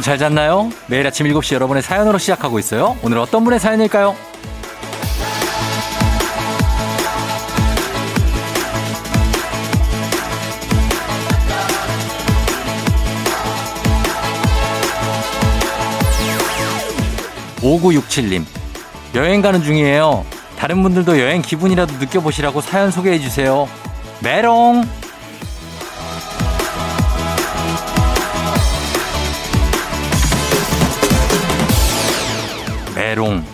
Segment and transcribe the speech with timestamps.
[0.00, 0.70] 여러분 잘 잤나요?
[0.86, 2.96] 매일 아침 7시 여러분의 사연으로 시작하고 있어요.
[3.02, 4.16] 오늘 어떤 분의 사연일까요?
[17.58, 18.44] 5967님.
[19.14, 20.24] 여행 가는 중이에요.
[20.56, 23.68] 다른 분들도 여행 기분이라도 느껴보시라고 사연 소개해 주세요.
[24.22, 24.99] 메롱!
[33.10, 33.44] 메롱.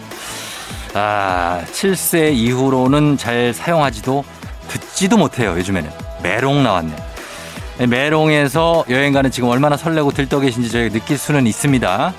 [0.92, 4.22] 아, 7세 이후로는 잘 사용하지도
[4.68, 5.90] 듣지도 못해요, 요즘에는.
[6.22, 6.94] 메롱 나왔네.
[7.88, 12.14] 메롱에서 여행 가는 지금 얼마나 설레고 들떠 계신지 저희가 느낄 수는 있습니다.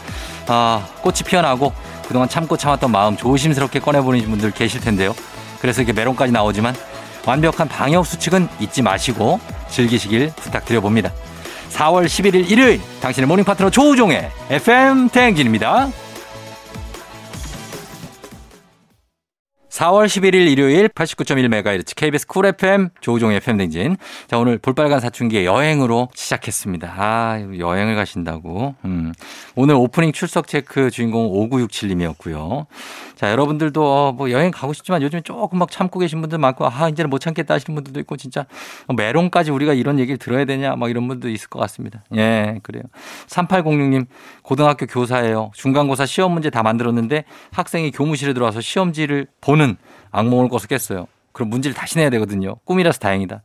[0.48, 1.74] 아, 꽃이 피어나고
[2.08, 5.16] 그동안 참고 참았던 마음 조심스럽게 꺼내보는 분들 계실 텐데요.
[5.60, 6.76] 그래서 이렇게 메롱까지 나오지만
[7.26, 11.12] 완벽한 방역 수칙은 잊지 마시고 즐기시길 부탁드려봅니다.
[11.72, 15.90] 4월 11일 일요일 당신의 모닝 파트너 조우종의 FM 대행진입니다.
[19.78, 23.98] 4월 11일 일요일 89.1MHz KBS 쿨 FM 조우종의 FM 대행진.
[24.26, 26.96] 자, 오늘 볼빨간 사춘기의 여행으로 시작했습니다.
[26.98, 28.74] 아, 여행을 가신다고.
[28.86, 29.14] 음.
[29.54, 32.66] 오늘 오프닝 출석 체크 주인공 5967님이었고요.
[33.14, 36.90] 자, 여러분들도 어, 뭐 여행 가고 싶지만 요즘에 조금 막 참고 계신 분들 많고 아,
[36.90, 38.48] 이제는 못 참겠다 하시는 분들도 있고 진짜
[38.96, 42.04] 메롱까지 우리가 이런 얘기를 들어야 되냐 막 이런 분도 있을 것 같습니다.
[42.16, 42.82] 예, 그래요.
[43.28, 44.08] 3806님
[44.42, 45.52] 고등학교 교사예요.
[45.54, 49.67] 중간고사 시험 문제 다 만들었는데 학생이 교무실에 들어와서 시험지를 보는
[50.12, 51.08] 악몽을 꿔서 깼어요.
[51.34, 52.56] 그럼 문제를 다시 내야 되거든요.
[52.64, 53.42] 꿈이라서 다행이다.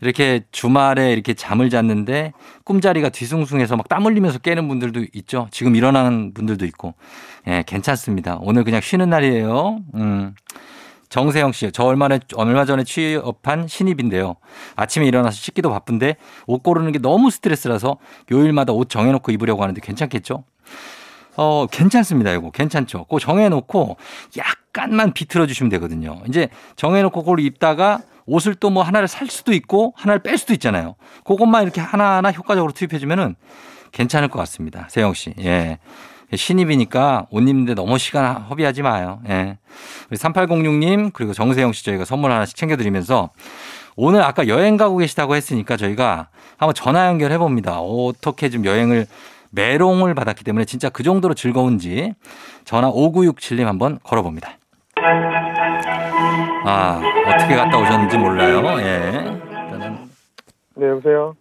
[0.00, 2.32] 이렇게 주말에 이렇게 잠을 잤는데
[2.64, 5.48] 꿈자리가 뒤숭숭해서 막 땀 흘리면서 깨는 분들도 있죠.
[5.50, 6.94] 지금 일어나는 분들도 있고.
[7.46, 8.38] 예, 괜찮습니다.
[8.40, 9.78] 오늘 그냥 쉬는 날이에요.
[9.94, 10.34] 음.
[11.10, 14.36] 정세영 씨, 저 얼마, 얼마 전에 취업한 신입인데요.
[14.76, 16.16] 아침에 일어나서 씻기도 바쁜데
[16.46, 17.98] 옷 고르는 게 너무 스트레스라서
[18.30, 20.44] 요일마다 옷 정해놓고 입으려고 하는데 괜찮겠죠?
[21.36, 22.50] 어, 괜찮습니다, 이거.
[22.50, 23.04] 괜찮죠.
[23.04, 23.96] 그거 정해놓고
[24.36, 26.20] 약간만 비틀어 주시면 되거든요.
[26.28, 30.94] 이제 정해놓고 그걸 입다가 옷을 또 뭐 하나를 살 수도 있고 하나를 뺄 수도 있잖아요.
[31.24, 33.34] 그것만 이렇게 하나하나 효과적으로 투입해 주면은
[33.90, 34.86] 괜찮을 것 같습니다.
[34.90, 35.34] 세영 씨.
[35.40, 35.78] 예.
[36.34, 39.20] 신입이니까 옷 입는데 너무 시간 허비하지 마요.
[39.28, 39.58] 예.
[40.10, 43.30] 우리 3806님 그리고 정세영 씨 저희가 선물 하나씩 챙겨드리면서
[43.96, 47.80] 오늘 아까 여행 가고 계시다고 했으니까 저희가 한번 전화 연결해 봅니다.
[47.80, 49.06] 어떻게 좀 여행을
[49.52, 52.14] 메롱을 받았기 때문에 진짜 그 정도로 즐거운지
[52.64, 54.50] 전화 5967님 한번 걸어봅니다.
[56.64, 58.62] 아, 어떻게 갔다 오셨는지 몰라요.
[58.80, 59.10] 예.
[60.74, 61.34] 네, 여보세요.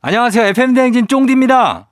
[0.00, 0.46] 안녕하세요.
[0.46, 1.88] FM대행진 쫑디입니다.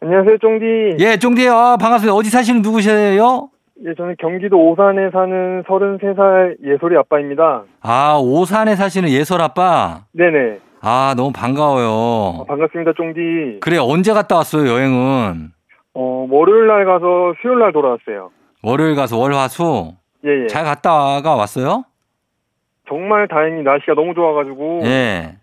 [0.00, 0.96] 안녕하세요, 쫑디.
[1.04, 1.52] 예, 쫑디요.
[1.54, 2.14] 아, 반갑습니다.
[2.14, 3.48] 어디 사시는 누구세요?
[3.84, 7.62] 예, 저는 경기도 오산에 사는 33살 예솔이 아빠입니다.
[7.80, 10.04] 아, 오산에 사시는 예솔 아빠?
[10.12, 10.58] 네네.
[10.84, 12.40] 아, 너무 반가워요.
[12.40, 13.60] 아, 반갑습니다, 쫑디.
[13.60, 15.52] 그래, 언제 갔다 왔어요, 여행은?
[15.94, 18.30] 어, 월요일 날 가서 수요일 날 돌아왔어요.
[18.64, 19.94] 월요일 가서 월화수?
[20.24, 20.46] 예, 예.
[20.48, 21.84] 잘 갔다가 왔어요?
[22.88, 24.80] 정말 다행히 날씨가 너무 좋아가지고.
[24.84, 25.36] 예.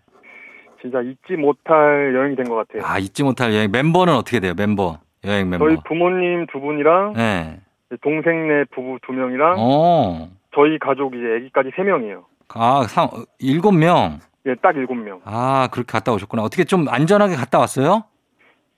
[0.82, 2.82] 진짜 잊지 못할 여행이 된 것 같아요.
[2.84, 3.70] 아, 잊지 못할 여행.
[3.70, 4.98] 멤버는 어떻게 돼요, 멤버?
[5.24, 5.66] 여행 멤버.
[5.68, 7.14] 저희 부모님 두 분이랑.
[7.18, 7.56] 예.
[8.02, 9.56] 동생네 부부 두 명이랑.
[9.58, 10.28] 어.
[10.54, 12.24] 저희 가족 이제 아기까지 세 명이에요.
[12.54, 13.08] 아, 상,
[13.38, 14.18] 일곱 명?
[14.46, 15.20] 예, 딱 일곱 명.
[15.24, 16.42] 아, 그렇게 갔다 오셨구나.
[16.42, 18.04] 어떻게 좀 안전하게 갔다 왔어요?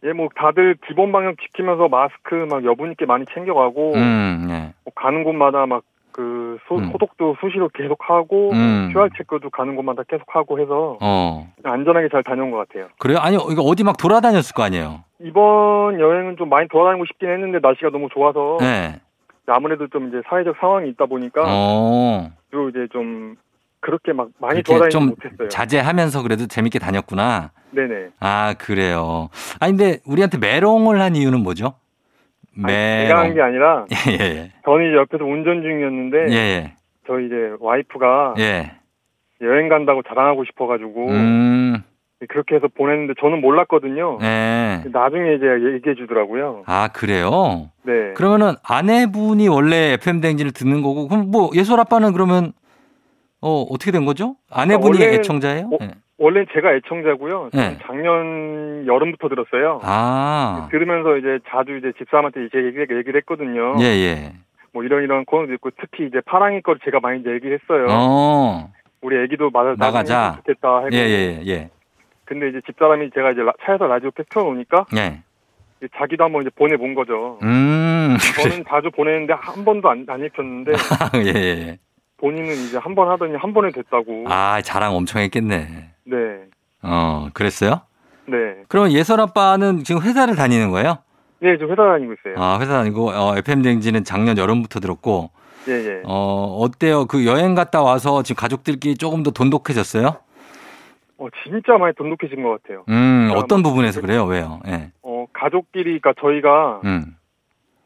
[0.04, 4.74] 예, 뭐 다들 기본 방역 지키면서 마스크 막 여분 있게 많이 챙겨가고 음, 예.
[4.84, 6.90] 뭐 가는 곳마다 막그 음.
[6.92, 8.90] 소독도 수시로 계속 하고 음.
[8.92, 11.48] QR 체크도 가는 곳마다 계속 하고 해서 어.
[11.62, 12.88] 안전하게 잘 다녀온 것 같아요.
[12.98, 13.18] 그래요?
[13.18, 15.04] 아니, 이거 어디 막 돌아다녔을 거 아니에요?
[15.20, 19.00] 이번 여행은 좀 많이 돌아다니고 싶긴 했는데 날씨가 너무 좋아서 네.
[19.46, 22.28] 아무래도 좀 이제 사회적 상황이 있다 보니까 어.
[22.50, 23.36] 그리고 이제 좀
[23.82, 25.48] 그렇게 막 많이 돌아다니지 좀 못했어요.
[25.48, 27.50] 자제하면서 그래도 재밌게 다녔구나.
[27.72, 28.08] 네네.
[28.20, 29.28] 아, 그래요.
[29.60, 31.74] 아니, 근데 우리한테 메롱을 한 이유는 뭐죠?
[32.62, 32.72] 아니,
[33.06, 36.36] 제가 한 게 아니라 예, 예, 저는 이제 옆에서 운전 중이었는데 예.
[36.36, 36.74] 예,
[37.06, 38.72] 저희 이제 와이프가 예.
[39.40, 41.82] 여행 간다고 자랑하고 싶어가지고 음,
[42.28, 44.18] 그렇게 해서 보냈는데 저는 몰랐거든요.
[44.22, 44.84] 예.
[44.92, 46.62] 나중에 이제 얘기해 주더라고요.
[46.66, 47.70] 아, 그래요?
[47.84, 48.12] 네.
[48.14, 52.52] 그러면은 아내분이 원래 FM 댕진을 듣는 거고, 그럼 뭐 예솔 아빠는 그러면
[53.42, 54.36] 어, 어떻게 된 거죠?
[54.50, 55.66] 아내분이 원래는- 애청자예요?
[55.72, 55.78] 어?
[55.82, 55.90] 예.
[56.18, 57.50] 원래 제가 애청자고요.
[57.52, 57.78] 네.
[57.82, 59.80] 작년 여름부터 들었어요.
[59.82, 63.74] 아, 들으면서 이제 자주 이제 집사람한테 이제 얘기, 얘기를 했거든요.
[63.80, 64.32] 예, 예.
[64.72, 67.86] 뭐 이런 이런 코너도 있고 특히 이제 파랑이 거를 제가 많이 얘기를 했어요.
[67.90, 70.36] 어, 우리 애기도 맞아 나가자.
[70.46, 70.84] 좋겠다.
[70.92, 71.70] 예, 예, 예.
[72.24, 75.20] 근데 이제 집사람이 제가 이제 라- 차에서 라디오 팩 틀어놓으니까 예.
[75.98, 77.40] 자기도 한번 이제 보내본 거죠.
[77.42, 80.72] 음, 저는 자주 보내는데 한 번도 안, 안 읽혔는데
[81.26, 81.78] 예, 예.
[82.22, 84.24] 본인은 이제 한 번 하더니 한 번에 됐다고.
[84.28, 85.90] 아, 자랑 엄청 했겠네.
[86.04, 86.16] 네.
[86.82, 87.80] 어, 그랬어요?
[88.26, 88.36] 네.
[88.68, 90.98] 그러면 예설 아빠는 지금 회사를 다니는 거예요?
[91.40, 92.34] 네, 저 회사 다니고 있어요.
[92.36, 95.30] 아, 회사 다니고, 어, FM댕지는 작년 여름부터 들었고,
[95.68, 96.02] 예, 예.
[96.04, 97.06] 어, 어때요?
[97.06, 100.16] 그 여행 갔다 와서 지금 가족들끼리 조금 더 돈독해졌어요?
[101.18, 102.84] 어, 진짜 많이 돈독해진 것 같아요.
[102.88, 104.24] 음, 아, 어떤 뭐, 부분에서 그래요?
[104.26, 104.60] 왜요?
[104.68, 104.92] 예.
[105.02, 107.16] 어, 가족끼리, 그러니까 저희가 음.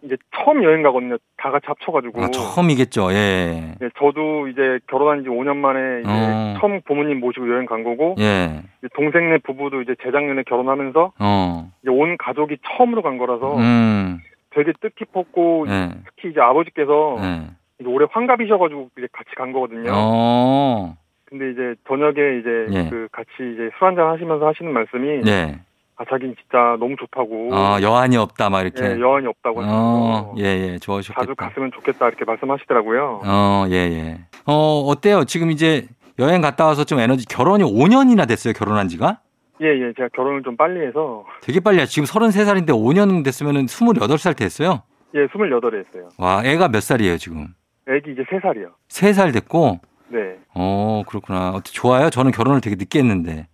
[0.02, 1.16] 이제 처음 여행 가거든요.
[1.37, 2.22] 다 같이 합쳐가지고.
[2.22, 3.12] 아, 처음이겠죠.
[3.12, 3.75] 예.
[3.81, 6.56] 네, 저도 이제 결혼한 지 5년 만에 이제 어.
[6.60, 8.62] 처음 부모님 모시고 여행 간 거고, 예.
[8.94, 11.72] 동생네 부부도 이제 재작년에 결혼하면서 어.
[11.82, 14.20] 이제 온 가족이 처음으로 간 거라서 음.
[14.50, 15.90] 되게 뜻깊었고, 예.
[16.04, 17.50] 특히 이제 아버지께서 예.
[17.81, 19.90] 이제 올해 환갑이셔가지고 이제 같이 간 거거든요.
[19.93, 20.96] 어.
[21.25, 22.88] 근데 이제 저녁에 이제 예.
[22.88, 25.58] 그 같이 이제 술 한잔 하시면서 하시는 말씀이 예.
[25.98, 28.84] 아 자긴 진짜 너무 좋다고 어, 여한이 없다, 막 이렇게.
[28.84, 30.78] 예, 여한이 없다고 어, 예, 예.
[30.78, 31.20] 좋아하셨겠다.
[31.22, 33.22] 자주 갔으면 좋겠다 이렇게 말씀하시더라고요.
[33.25, 34.19] 어, 예, 예.
[34.44, 35.25] 어, 어때요?
[35.25, 35.87] 지금 이제
[36.19, 39.20] 여행 갔다 와서 좀 에너지, 결혼이 5년이나 됐어요, 결혼한 지가?
[39.62, 43.66] 예, 예, 제가 결혼을 좀 빨리 해서 되게 빨리, 하- 지금 33살인데 5년 됐으면 은
[43.66, 44.82] 28살 됐어요?
[45.14, 46.08] 예, 28에 했어요.
[46.19, 47.48] 와, 애가 몇 살이에요, 지금?
[47.88, 48.69] 애기 이제 3살이요.
[48.88, 51.50] 3살 됐고, 네, 어, 그렇구나.
[51.50, 52.10] 어때, 좋아요?
[52.10, 53.46] 저는 결혼을 되게 늦게 했는데.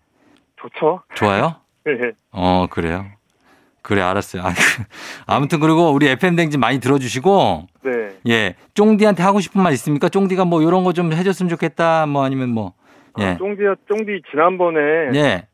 [0.57, 1.03] 좋죠.
[1.15, 1.57] 좋아요?
[1.87, 2.13] 예, 예.
[2.33, 3.07] 어, 그래요?
[3.83, 4.43] 그래, 알았어요.
[4.43, 4.51] 아,
[5.27, 7.91] 아무튼 그리고 우리 FM댕진 많이 들어주시고, 네.
[8.29, 8.55] 예.
[8.75, 10.09] 쫑디한테 하고 싶은 말 있습니까?
[10.09, 12.75] 쫑디가 뭐 이런 거 좀 해줬으면 좋겠다, 뭐 아니면 뭐,
[13.19, 13.25] 예.
[13.25, 14.79] 아, 쫑디, 쫑디 지난번에
[15.15, 15.47] 예.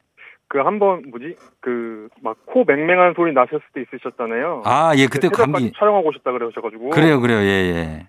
[0.50, 4.62] 그 한번 뭐지 그 막 코 맹맹한 소리 나셨을 때 있으셨잖아요.
[4.64, 5.72] 아, 예, 그때 새벽까지 감기.
[5.78, 8.06] 촬영하고 오셨다 그러셔가지고 그래요, 그래요, 예, 예.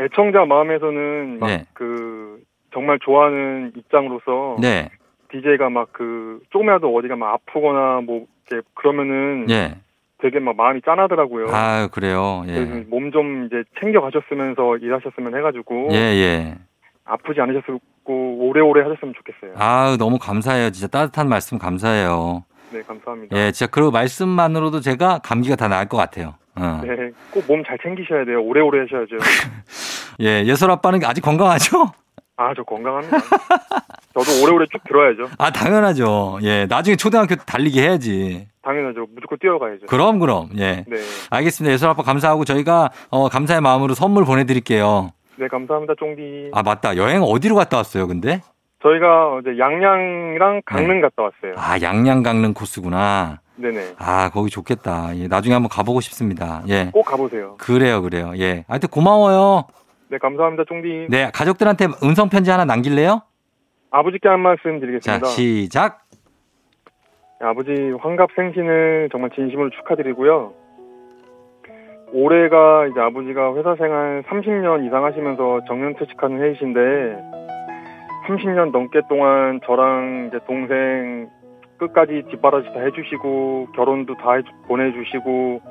[0.00, 1.64] 애청자 마음에서는 막 네.
[1.74, 2.38] 그
[2.72, 4.88] 정말 좋아하는 입장으로서 네,
[5.32, 9.76] DJ가 막 그 조금이라도 어디가 막 아프거나 뭐 이렇게 그러면은 예.
[10.22, 11.46] 되게 막 마음이 짠하더라고요.
[11.50, 12.60] 아, 그래요, 예.
[12.88, 16.54] 몸 좀 이제 챙겨 가셨으면서 일하셨으면 해가지고 예, 예.
[17.04, 17.80] 아프지 않으셨고
[18.48, 19.54] 오래오래 하셨으면 좋겠어요.
[19.56, 20.70] 아 너무 감사해요.
[20.70, 22.44] 진짜 따뜻한 말씀 감사해요.
[22.72, 23.36] 네 감사합니다.
[23.36, 26.34] 예, 진짜 그 말씀만으로도 제가 감기가 다 나을 것 같아요.
[26.56, 26.82] 어.
[26.84, 28.42] 네, 꼭 몸 잘 챙기셔야 돼요.
[28.42, 29.16] 오래오래 하셔야죠.
[30.20, 31.86] 예, 예설 아빠는 아직 건강하죠?
[32.40, 33.18] 아, 저 건강합니다.
[34.14, 35.28] 저도 오래오래 쭉 들어야죠.
[35.36, 36.38] 아, 당연하죠.
[36.42, 38.48] 예, 나중에 초등학교 때 달리기 해야지.
[38.62, 39.06] 당연하죠.
[39.14, 39.86] 무조건 뛰어가야죠.
[39.86, 40.48] 그럼, 그럼.
[40.56, 40.86] 예.
[40.88, 40.96] 네.
[41.28, 41.70] 알겠습니다.
[41.74, 45.10] 예설 아빠 감사하고 저희가 어, 감사의 마음으로 선물 보내드릴게요.
[45.36, 46.50] 네, 감사합니다, 쫑디.
[46.54, 46.96] 아, 맞다.
[46.96, 48.40] 여행 어디로 갔다 왔어요, 근데?
[48.82, 51.52] 저희가 어제 양양이랑 강릉 갔다 왔어요.
[51.58, 53.40] 아, 양양 강릉 코스구나.
[53.56, 53.96] 네네.
[53.98, 55.14] 아, 거기 좋겠다.
[55.18, 56.62] 예, 나중에 한번 가보고 싶습니다.
[56.68, 56.88] 예.
[56.90, 57.56] 꼭 가보세요.
[57.58, 58.32] 그래요, 그래요.
[58.38, 58.64] 예.
[58.66, 59.66] 하여튼 고마워요.
[60.10, 61.06] 네, 감사합니다, 쫑디.
[61.08, 63.22] 네, 가족들한테 음성 편지 하나 남길래요?
[63.92, 65.26] 아버지께 한 말씀 자, 드리겠습니다.
[65.26, 66.00] 시작.
[67.40, 70.52] 네, 아버지 환갑 생신을 정말 진심으로 축하드리고요.
[72.12, 76.80] 올해가 이제 아버지가 회사 생활 30년 이상 하시면서 정년퇴직하는 해이신데
[78.26, 81.30] 30년 넘게 동안 저랑 이제 동생
[81.78, 85.62] 끝까지 뒷바라지 다 해주시고 결혼도 다 보내주시고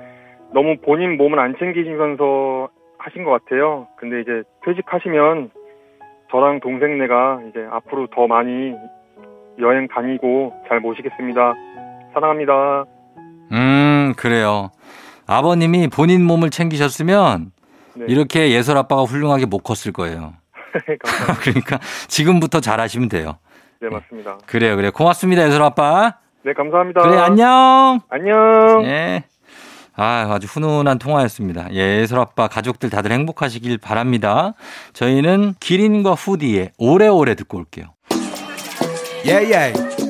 [0.54, 2.70] 너무 본인 몸을 안 챙기시면서
[3.00, 3.88] 하신 것 같아요.
[3.98, 5.52] 근데 이제 퇴직하시면
[6.32, 8.76] 저랑 동생네가 이제 앞으로 더 많이
[9.60, 11.54] 여행 다니고 잘 모시겠습니다.
[12.14, 12.86] 사랑합니다.
[13.52, 14.70] 음, 그래요.
[15.26, 17.52] 아버님이 본인 몸을 챙기셨으면
[17.96, 18.06] 네.
[18.08, 20.34] 이렇게 예설 아빠가 훌륭하게 못 컸을 거예요.
[21.42, 23.38] 그러니까 지금부터 잘하시면 돼요.
[23.82, 24.38] 네, 맞습니다.
[24.46, 24.90] 그래요, 그래.
[24.92, 26.18] 고맙습니다, 예설 아빠.
[26.44, 27.02] 네, 감사합니다.
[27.02, 28.00] 그래, 안녕.
[28.10, 28.84] 안녕.
[28.84, 29.24] 예.
[30.02, 31.68] 아, 아주 훈훈한 통화였습니다.
[31.74, 34.54] 예, 예설 아빠 가족들 다들 행복하시길 바랍니다.
[34.94, 37.88] 저희는 기린과 후디의 오래오래 듣고 올게요.
[39.26, 40.09] yeah, yeah.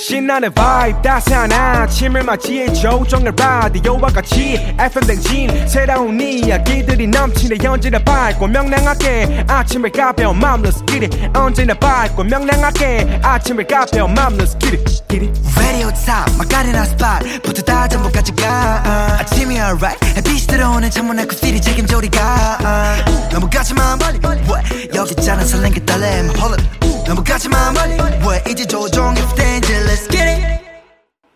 [0.00, 8.46] 신나는 vibe 따스한 아침을 맞이해 조정을 라디오와 같이 FM 댕진 새로운 이야기들이 넘치네 언제나 밝고
[8.46, 16.34] 명랑하게 아침을 가벼운 마음으로 it 언제나 밝고 명랑하게 아침을 가벼운 마음으로 get it Radio top
[16.38, 18.82] 마카레나 스팟 부터 다 전부까지 가.
[18.82, 19.20] uh.
[19.20, 22.58] 아침이 alright 햇빛이 들어오는 창문 앞 커피를 책임져 우리가.
[23.06, 23.28] uh.
[23.30, 24.88] 너무 가지마 멀리 왜?
[24.94, 30.08] 여기 있잖아 설렌 게 떨림 Hold up 너무 가지마 멀리 왜 이제 조종의 danger Let's
[30.08, 30.60] get it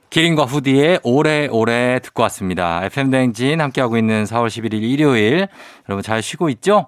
[0.09, 2.85] 기린과 후디의 오래오래 듣고 왔습니다.
[2.85, 5.49] FM대행진 함께하고 있는 4월 11일 일요일.
[5.89, 6.87] 여러분 잘 쉬고 있죠?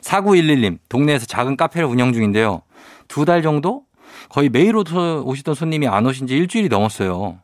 [0.00, 2.62] 4911님, 동네에서 작은 카페를 운영 중인데요.
[3.06, 3.82] 두 달 정도?
[4.28, 7.38] 거의 매일 오시던 손님이 안 오신 지 일주일이 넘었어요.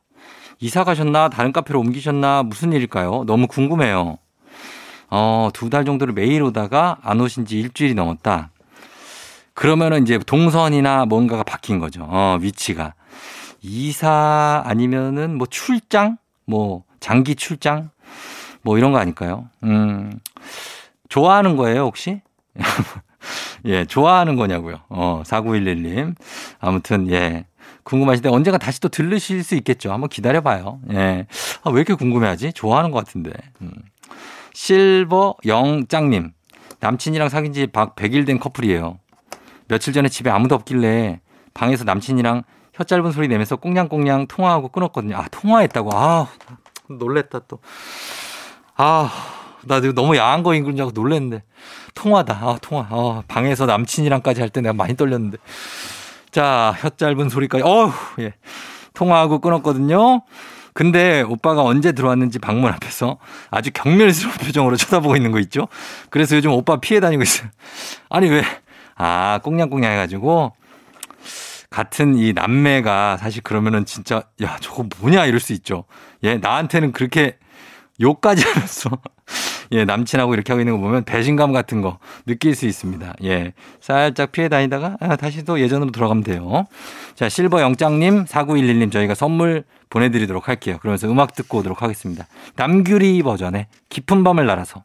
[0.58, 1.28] 이사 가셨나?
[1.28, 2.42] 다른 카페로 옮기셨나?
[2.42, 3.22] 무슨 일일까요?
[3.28, 4.18] 너무 궁금해요.
[5.10, 8.50] 어, 두 달 정도를 매일 오다가 안 오신 지 일주일이 넘었다.
[9.54, 12.06] 그러면은 이제 동선이나 뭔가가 바뀐 거죠.
[12.08, 12.94] 어, 위치가.
[13.60, 16.16] 이사 아니면은 뭐 출장?
[16.46, 17.90] 뭐 장기 출장?
[18.62, 19.48] 뭐 이런 거 아닐까요?
[19.64, 20.18] 음.
[21.08, 22.20] 좋아하는 거예요, 혹시?
[23.66, 24.80] 예, 좋아하는 거냐고요.
[24.88, 26.14] 어, 4911님.
[26.60, 27.44] 아무튼 예.
[27.84, 29.92] 궁금하신데 언젠가 다시 또 들으실 수 있겠죠.
[29.92, 30.80] 한번 기다려봐요.
[30.92, 31.26] 예.
[31.62, 32.52] 아, 왜 이렇게 궁금해하지?
[32.52, 33.32] 좋아하는 것 같은데.
[33.60, 33.72] 음.
[34.54, 36.32] 실버 영짱님.
[36.80, 38.98] 남친이랑 사귄 지 박 100일 된 커플이에요.
[39.72, 41.20] 며칠 전에 집에 아무도 없길래
[41.54, 42.42] 방에서 남친이랑
[42.74, 45.16] 혀 짧은 소리 내면서 꽁냥꽁냥 통화하고 끊었거든요.
[45.16, 45.90] 아, 통화했다고.
[45.94, 46.28] 아,
[46.90, 47.58] 놀랬다 또.
[48.76, 49.10] 아,
[49.64, 51.42] 나 너무 야한 거인 줄 알고 놀랬는데.
[51.94, 52.34] 통화다.
[52.34, 52.86] 아, 통화.
[52.90, 55.38] 아, 방에서 남친이랑까지 할 때 내가 많이 떨렸는데.
[56.30, 57.64] 자, 혀 짧은 소리까지.
[57.64, 58.34] 어우, 예.
[58.92, 60.22] 통화하고 끊었거든요.
[60.74, 63.18] 근데 오빠가 언제 들어왔는지 방문 앞에서
[63.50, 65.68] 아주 경멸스러운 표정으로 쳐다보고 있는 거 있죠?
[66.10, 67.48] 그래서 요즘 오빠 피해 다니고 있어요.
[68.10, 68.42] 아니, 왜?
[68.96, 70.52] 아, 꽁냥꽁냥 해가지고
[71.70, 75.84] 같은 이 남매가 사실 그러면은 진짜 야, 저거 뭐냐 이럴 수 있죠.
[76.22, 77.38] 예, 나한테는 그렇게
[78.00, 78.90] 욕까지 하면서
[79.72, 83.14] 예, 남친하고 이렇게 하고 있는 거 보면 배신감 같은 거 느낄 수 있습니다.
[83.24, 83.54] 예.
[83.80, 86.66] 살짝 피해 다니다가 아, 다시 또 예전으로 돌아가면 돼요.
[87.14, 90.76] 자, 실버 영장님, 4911님 저희가 선물 보내드리도록 할게요.
[90.80, 92.26] 그러면서 음악 듣고 오도록 하겠습니다.
[92.56, 94.84] 남규리 버전의 깊은 밤을 날아서.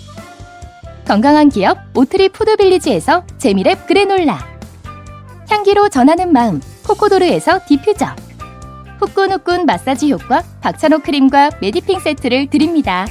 [1.11, 4.39] 건강한 기업 오트리 푸드빌리지에서 재미랩 그래놀라
[5.49, 8.15] 향기로 전하는 마음 코코도르에서 디퓨저
[8.97, 13.05] 후끈후끈 마사지 효과 박찬호 크림과 메디핑 세트를 드립니다.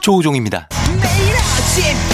[0.00, 0.68] 조우종입니다.
[1.00, 2.13] 매일 아침 7시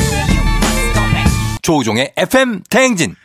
[1.61, 3.15] 조우종의 FM 대행진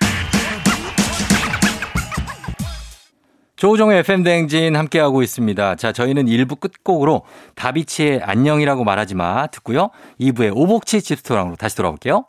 [3.56, 5.76] 조우종의 FM 대행진 함께하고 있습니다.
[5.76, 7.22] 자, 저희는 1부 끝곡으로
[7.54, 9.88] 다비치의 안녕이라고 말하지 마 듣고요.
[10.20, 12.26] 2부의 오복치 집스토랑으로 다시 돌아올게요.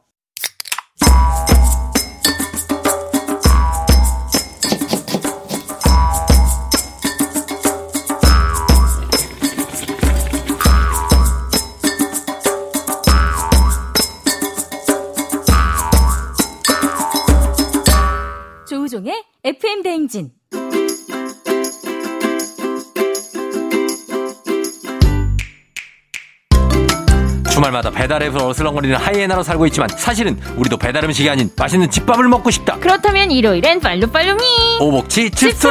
[18.98, 20.32] 조우종의 FM 대행진.
[27.51, 32.77] 주말마다 배달앱으로 어슬렁거리는 하이에나로 살고 있지만 사실은 우리도 배달 음식이 아닌 맛있는 집밥을 먹고 싶다.
[32.80, 34.44] 그렇다면 일요일엔 팔로팔로미.
[34.80, 35.70] 오복치 집스토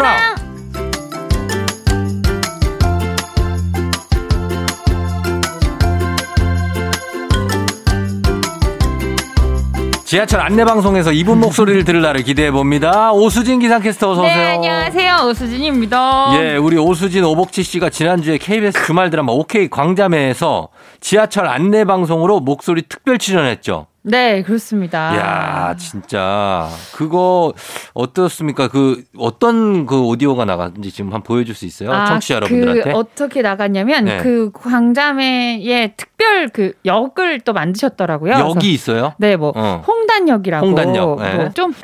[10.07, 13.13] 지하철 안내방송에서 이분 목소리를 들을 날을 기대해 봅니다.
[13.13, 14.37] 오수진 기상캐스터 어서 오세요.
[14.37, 15.29] 네, 안녕하세요.
[15.29, 16.31] 오수진입니다.
[16.39, 20.69] 예, 우리 오수진 오복치 씨가 지난주에 KBS 주말 드라마 OK 광자매에서
[21.01, 23.89] 지하철 안내방송으로 목소리 특별 출연했죠.
[24.09, 25.13] 네, 그렇습니다.
[25.17, 26.69] 이야, 진짜.
[26.95, 27.53] 그거
[27.93, 28.69] 어떻습니까?
[28.69, 31.91] 그 어떤 그 오디오가 나갔는지 지금 한번 보여줄 수 있어요?
[32.07, 32.93] 청취자 여러분들한테.
[32.93, 34.19] 그 어떻게 나갔냐면 네.
[34.19, 38.35] 그 광자매의 특별 그 역을 또 만드셨더라고요.
[38.35, 39.15] 그래서 있어요?
[39.19, 39.83] 네, 뭐 어.
[39.85, 41.35] 홍 단역이라고 홍단역, 네.
[41.37, 41.75] 뭐좀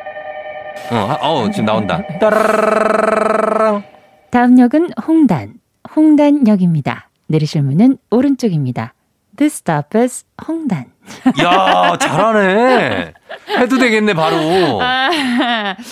[0.91, 2.03] 어, 아, 어, 지금 나온다.
[4.31, 5.55] 다음 역은 홍단.
[5.95, 7.11] 홍단역입니다.
[7.27, 8.95] 내리실 문은 오른쪽입니다.
[9.37, 10.87] This stop is 홍단.
[11.43, 13.13] 야, 잘하네.
[13.49, 14.37] 해도 되겠네, 바로.
[14.83, 15.11] 아,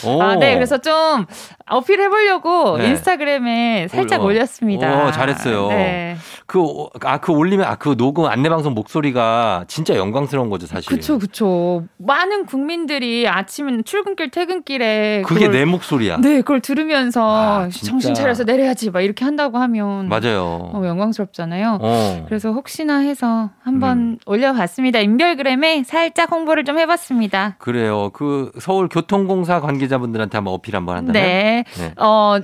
[0.07, 0.23] 오.
[0.23, 0.55] 아, 네.
[0.55, 1.27] 그래서 좀
[1.69, 2.89] 어필해 보려고 네.
[2.89, 4.31] 인스타그램에 살짝 올려.
[4.41, 5.07] 올렸습니다.
[5.07, 5.69] 오, 잘했어요.
[5.69, 6.17] 네.
[6.47, 6.61] 그,
[7.05, 10.89] 아, 그 올리면, 아, 그 녹음 안내방송 목소리가 진짜 영광스러운 거죠, 사실.
[10.89, 11.85] 그쵸, 그쵸.
[11.99, 15.23] 많은 국민들이 아침 출근길, 퇴근길에.
[15.25, 16.17] 그게 그걸- 내 목소리야.
[16.19, 17.69] 네, 그걸 들으면서 아.
[17.71, 20.09] 정신 차려서 내려야지 막 이렇게 한다고 하면.
[20.09, 20.71] 맞아요.
[20.73, 21.79] 너무 영광스럽잖아요.
[21.81, 22.25] 어.
[22.27, 24.19] 그래서 혹시나 해서 한번 음.
[24.27, 24.99] 올려봤습니다.
[25.01, 27.30] 인별그램에 살짝 홍보를 좀 해봤습니다.
[27.59, 28.11] 그래요.
[28.13, 31.23] 그 서울 교통공사 관계자분들한테 한번 어필 한번 한다면.
[31.23, 31.65] 네.
[31.79, 31.95] 네.
[31.97, 32.39] 어,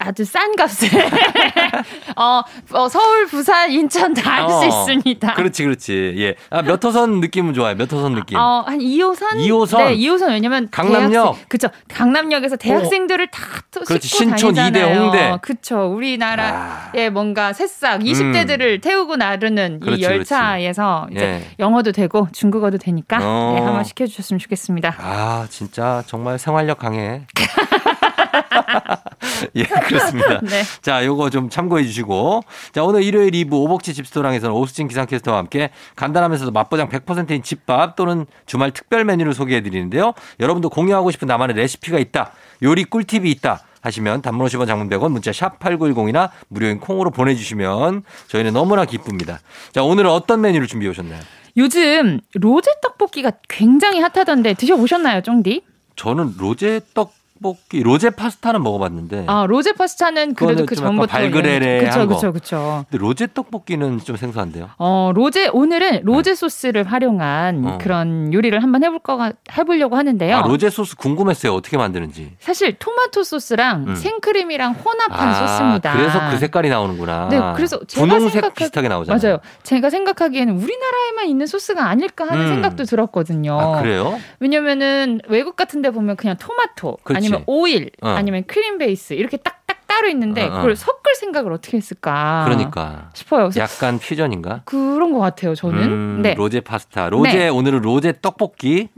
[0.00, 0.88] 아주 싼 값에.
[2.16, 2.42] 어,
[2.72, 5.34] 어, 서울, 부산, 인천 다 할수 어, 있습니다.
[5.34, 6.14] 그렇지, 그렇지.
[6.16, 6.34] 예.
[6.48, 7.74] 아, 몇 호선 느낌은 좋아요.
[7.76, 8.38] 몇 호선 느낌.
[8.38, 9.34] 어, 한 2호선?
[9.36, 9.78] 2호선?
[9.78, 10.28] 네, 2호선.
[10.30, 10.68] 왜냐면.
[10.70, 11.48] 강남역?
[11.48, 11.68] 그쵸.
[11.88, 14.68] 강남역에서 대학생들을 다 또 그렇지, 신촌, 다니잖아요.
[14.68, 15.38] 이대, 홍대.
[15.42, 15.92] 그쵸.
[15.94, 17.10] 우리나라의 아.
[17.10, 21.46] 뭔가 새싹 20대들을 태우고 나르는 그렇지, 이 열차에서 이제 예.
[21.58, 23.52] 영어도 되고 중국어도 되니까 어.
[23.56, 24.96] 네, 한번 시켜 주셨으면 좋겠습니다.
[24.98, 27.22] 아, 진짜 정말 생활력 강해.
[29.56, 30.40] 예, 그렇습니다.
[30.44, 30.62] 네.
[30.82, 32.42] 자, 요거 좀 참고해 주시고.
[32.72, 38.70] 자, 오늘 일요일 2부 오복지 집스토랑에서는 오수진 기상캐스터와 함께 간단하면서도 맛보장 100%인 집밥 또는 주말
[38.70, 40.12] 특별 메뉴를 소개해 드리는데요.
[40.40, 42.32] 여러분도 공유하고 싶은 나만의 레시피가 있다.
[42.62, 43.64] 요리 꿀팁이 있다.
[43.82, 49.40] 하시면 단문 50원 장문 100원 문자 샵 8910이나 무료인 콩으로 보내주시면 저희는 너무나 기쁩니다.
[49.72, 51.20] 자, 오늘은 어떤 메뉴를 준비해 오셨나요?
[51.56, 55.62] 요즘 로제 떡볶이가 굉장히 핫하던데 드셔보셨나요, 쫑디?
[55.96, 59.24] 저는 로제 떡 볶이, 로제 파스타는 먹어봤는데.
[59.26, 62.14] 아, 로제 파스타는 그래도 그 전부터 발그레레한 그쵸, 거.
[62.14, 62.84] 그쵸, 그쵸.
[62.90, 64.68] 근데 로제 떡볶이는 좀 생소한데요.
[64.78, 67.78] 어, 로제 오늘은 로제 소스를 활용한 어.
[67.80, 70.36] 그런 요리를 한번 해볼 거 해보려고 하는데요.
[70.36, 71.54] 아, 로제 소스 궁금했어요.
[71.54, 72.32] 어떻게 만드는지.
[72.40, 73.94] 사실 토마토 소스랑 음.
[73.94, 75.92] 생크림이랑 혼합한 아, 소스입니다.
[75.96, 77.28] 그래서 그 색깔이 나오는구나.
[77.30, 79.18] 네, 그래서 제가 분홍색 생각하- 비슷하게 나오잖아요.
[79.22, 79.38] 맞아요.
[79.62, 82.48] 제가 생각하기에는 우리나라에만 있는 소스가 아닐까 하는 음.
[82.48, 83.58] 생각도 들었거든요.
[83.58, 84.18] 아, 그래요?
[84.40, 86.98] 왜냐면은 외국 같은 데 보면 그냥 토마토.
[87.04, 88.08] 아니면 오일 어.
[88.08, 90.56] 아니면 크림 베이스 이렇게 딱딱 따로 있는데 어, 어.
[90.56, 93.10] 그걸 섞을 생각을 어떻게 했을까 그러니까.
[93.14, 93.50] 싶어요.
[93.56, 94.62] 약간 퓨전인가?
[94.64, 95.54] 그런 것 같아요.
[95.54, 95.82] 저는.
[95.82, 96.34] 음, 네.
[96.34, 97.08] 로제 파스타.
[97.10, 97.48] 로제 네.
[97.48, 98.88] 오늘은 로제 떡볶이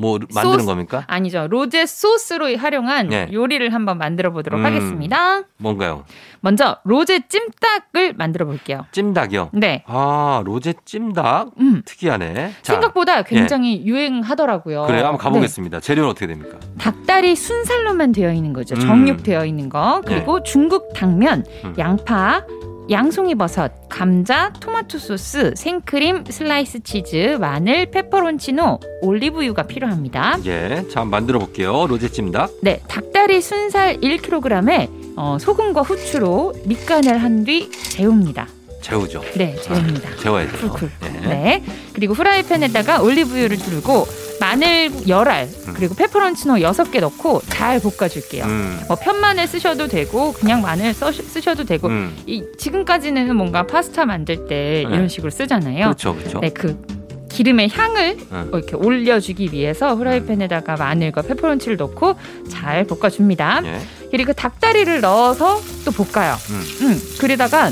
[0.00, 1.04] 뭐 만드는 소스- 겁니까?
[1.06, 1.46] 아니죠.
[1.50, 3.28] 로제 소스로 활용한 네.
[3.32, 4.64] 요리를 한번 만들어 보도록 음.
[4.64, 5.42] 하겠습니다.
[5.58, 6.04] 뭔가요?
[6.40, 8.86] 먼저 로제 찜닭을 만들어 볼게요.
[8.92, 9.50] 찜닭이요.
[9.52, 9.84] 네.
[9.86, 11.50] 아, 로제 찜닭?
[11.60, 11.82] 음.
[11.84, 12.52] 특이하네.
[12.62, 14.84] 자, 생각보다 굉장히 유행하더라고요.
[14.86, 15.00] 그래요.
[15.06, 15.22] 한번 네.
[15.24, 15.80] 가보겠습니다.
[15.80, 16.58] 재료는 어떻게 됩니까?
[16.78, 18.74] 닭다리 순살로만 되어 있는 거죠.
[18.76, 18.80] 음.
[18.80, 20.00] 정육되어 있는 거.
[20.06, 21.74] 그리고 중국 당면, 음.
[21.78, 22.42] 양파,
[22.90, 30.38] 양송이 버섯, 감자, 토마토 소스, 생크림, 슬라이스 치즈, 마늘, 페퍼론치노, 올리브유가 필요합니다.
[30.46, 30.84] 예.
[30.92, 31.86] 자, 만들어 볼게요.
[31.86, 32.50] 로제 찜닭.
[32.62, 38.48] 네, 닭다리 순살 1kg에 어, 소금과 후추로 밑간을 한 뒤 재웁니다.
[38.82, 39.22] 재우죠.
[39.36, 40.16] 네, 재웁니다.
[40.16, 40.56] 재워야죠.
[40.70, 40.90] 쿨쿨.
[41.04, 41.28] 예.
[41.28, 41.62] 네.
[41.94, 44.06] 그리고 프라이팬에다가 올리브유를 두르고
[44.40, 48.44] 마늘 열알 그리고 페퍼론치노 6개 넣고 잘 볶아줄게요.
[48.44, 48.80] 음.
[48.88, 52.16] 뭐 편마늘 쓰셔도 되고 그냥 마늘 써, 쓰셔도 되고 음.
[52.26, 54.94] 이 지금까지는 뭔가 파스타 만들 때 네.
[54.94, 55.84] 이런 식으로 쓰잖아요.
[55.84, 56.16] 그렇죠.
[56.16, 56.40] 그렇죠.
[56.40, 56.82] 네, 그
[57.28, 58.50] 기름의 향을 응.
[58.52, 62.16] 이렇게 올려주기 위해서 후라이팬에다가 마늘과 페퍼론치를 넣고
[62.48, 63.60] 잘 볶아줍니다.
[63.64, 63.80] 예.
[64.10, 66.34] 그리고 닭다리를 넣어서 또 볶아요.
[66.50, 66.62] 음.
[66.82, 67.70] 음, 그러다가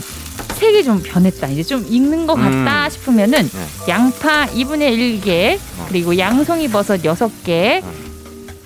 [0.58, 1.46] 색이 좀 변했다.
[1.48, 2.90] 이제 좀 익는 것 같다 음.
[2.90, 3.88] 싶으면은 네.
[3.88, 5.86] 양파 2분의 1개, 어.
[5.88, 8.08] 그리고 양송이 버섯 6개, 어.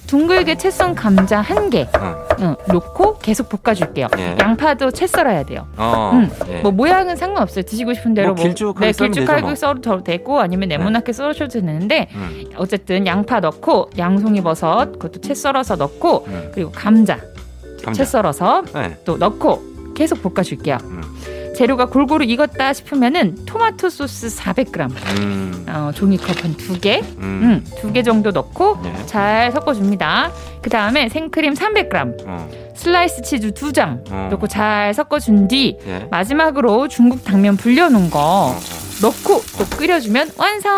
[0.07, 2.27] 둥글게 채 썬 감자 1개 어.
[2.41, 4.09] 응, 넣고 계속 볶아줄게요.
[4.19, 4.37] 예.
[4.39, 5.67] 양파도 채 썰어야 돼요.
[5.79, 6.11] 어.
[6.13, 6.31] 음.
[6.51, 6.61] 예.
[6.61, 7.63] 뭐 모양은 상관없어요.
[7.65, 9.55] 드시고 싶은 대로 뭐 길쭉하게 네, 썰면 길쭉하게 되죠, 뭐.
[9.55, 12.45] 썰어도 되고 아니면 네모나게 썰으셔도 되는데 음.
[12.57, 16.51] 어쨌든 양파 넣고 양송이 버섯 그것도 채 썰어서 넣고 음.
[16.53, 17.19] 그리고 감자,
[17.83, 17.93] 감자.
[17.93, 18.99] 채 썰어서 네.
[19.07, 19.63] 또 넣고
[19.95, 20.77] 계속 볶아줄게요.
[21.53, 21.55] 음.
[21.55, 25.67] 재료가 골고루 익었다 싶으면은 토마토 소스 400g, 음.
[25.69, 27.23] 어, 종이컵 한 두 개, 음.
[27.65, 28.95] 음, 두개 정도 넣고 네.
[29.07, 30.31] 잘 섞어줍니다.
[30.62, 32.49] 그 다음에 생크림 300g, 어.
[32.75, 34.29] 슬라이스 치즈 두장 어.
[34.31, 36.07] 넣고 잘 섞어준 뒤 예.
[36.11, 38.57] 마지막으로 중국 당면 불려놓은 거 어.
[39.03, 40.77] 넣고 또 끓여주면 완성.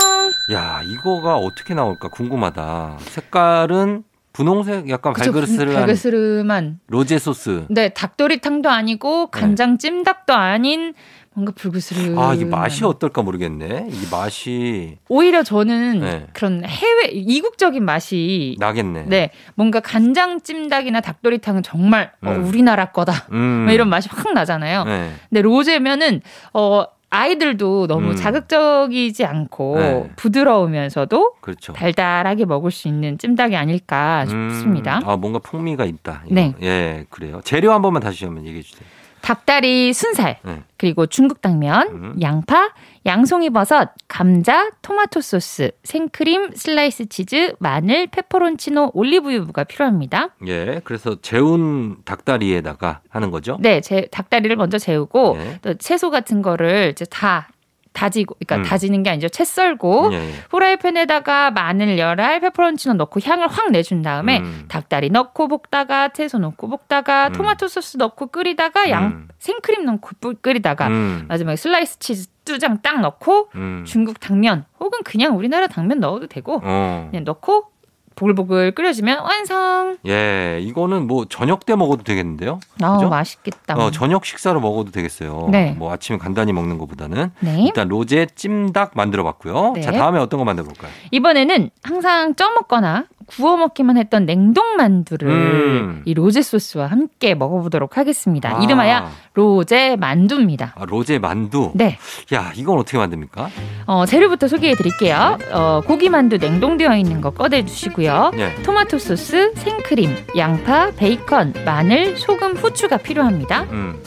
[0.53, 2.99] 야, 이거가 어떻게 나올까 궁금하다.
[3.11, 4.03] 색깔은
[4.35, 6.81] 분홍색 약간 그쵸, 갈그스름한 갈그스름한.
[6.89, 7.65] 로제 소스.
[7.71, 10.93] 네, 닭도리탕도 아니고 간장 찜닭도 아닌
[11.35, 12.19] 뭔가 불그스름.
[12.19, 13.89] 아, 이게 맛이 어떨까 모르겠네.
[13.91, 16.27] 이 맛이 오히려 저는 네.
[16.33, 19.05] 그런 해외 이국적인 맛이 나겠네.
[19.07, 22.45] 네 뭔가 간장 찜닭이나 닭도리탕은 정말 어, 음.
[22.45, 23.29] 우리나라 거다.
[23.31, 23.65] 음.
[23.65, 24.85] 뭐 이런 맛이 확 나잖아요.
[24.85, 25.13] 네.
[25.31, 28.17] 근데 로제면은 어 아이들도 너무 음.
[28.17, 30.11] 자극적이지 않고 네.
[30.17, 31.73] 부드러우면서도 그렇죠.
[31.73, 34.99] 달달하게 먹을 수 있는 찜닭이 아닐까 싶습니다.
[34.99, 36.23] 음, 아, 뭔가 풍미가 있다.
[36.27, 36.35] 이거.
[36.35, 36.55] 네.
[36.63, 37.41] 예, 그래요.
[37.45, 38.87] 재료 한 번만 다시 한번 얘기해 주세요.
[39.21, 40.63] 닭다리 순살, 네.
[40.77, 42.17] 그리고 중국 당면, 음.
[42.21, 42.73] 양파,
[43.07, 50.31] 양송이 버섯, 감자, 토마토 소스, 생크림, 슬라이스 치즈, 마늘, 페퍼론치노, 올리브유가 필요합니다.
[50.47, 53.59] 예, 그래서 재운 닭다리에다가 하는 거죠?
[53.61, 55.59] 네, 제 닭다리를 먼저 재우고 예.
[55.61, 57.49] 또 채소 같은 거를 이제 다
[57.95, 58.63] 다지고, 그러니까 음.
[58.69, 59.29] 다지는 게 아니죠.
[59.31, 60.33] 채 썰고 예, 예.
[60.51, 64.65] 후라이팬에다가 마늘, 열알, 페퍼론치노 넣고 향을 확 내준 다음에 음.
[64.69, 67.33] 닭다리 넣고 볶다가 채소 넣고 볶다가 음.
[67.33, 69.29] 토마토 소스 넣고 끓이다가 양 음.
[69.39, 71.25] 생크림 넣고 뿌- 끓이다가 음.
[71.29, 73.85] 마지막에 슬라이스 치즈 두장딱 넣고 음.
[73.87, 77.09] 중국 당면 혹은 그냥 우리나라 당면 넣어도 되고 어.
[77.11, 77.71] 그냥 넣고
[78.17, 79.99] 보글보글 끓여주면 완성.
[80.07, 82.61] 예, 이거는 뭐 저녁 때 먹어도 되겠는데요?
[82.83, 83.09] 아 그죠?
[83.09, 83.75] 맛있겠다.
[83.75, 85.49] 어, 저녁 식사로 먹어도 되겠어요.
[85.51, 85.73] 네.
[85.79, 87.65] 뭐 아침에 간단히 먹는 것보다는 네.
[87.65, 89.73] 일단 로제 찜닭 만들어 봤고요.
[89.75, 89.81] 네.
[89.81, 90.91] 자, 다음에 어떤 거 만들어 볼까요?
[91.11, 96.03] 이번에는 항상 쪄 먹거나 구워 먹기만 했던 냉동 만두를 음.
[96.05, 98.57] 이 로제 소스와 함께 먹어보도록 하겠습니다.
[98.57, 98.63] 아.
[98.63, 100.75] 이름하여 로제 만두입니다.
[100.77, 101.73] 아, 로제 만두.
[101.75, 101.99] 네,
[102.33, 103.49] 야, 이건 어떻게 만듭니까?
[103.87, 105.39] 어, 재료부터 소개해 드릴게요.
[105.53, 108.33] 어, 고기 만두 냉동되어 있는 거 꺼내 주시고요.
[108.37, 108.55] 예.
[108.63, 113.63] 토마토 소스, 생크림, 양파, 베이컨, 마늘, 소금, 후추가 필요합니다.
[113.73, 113.99] 음.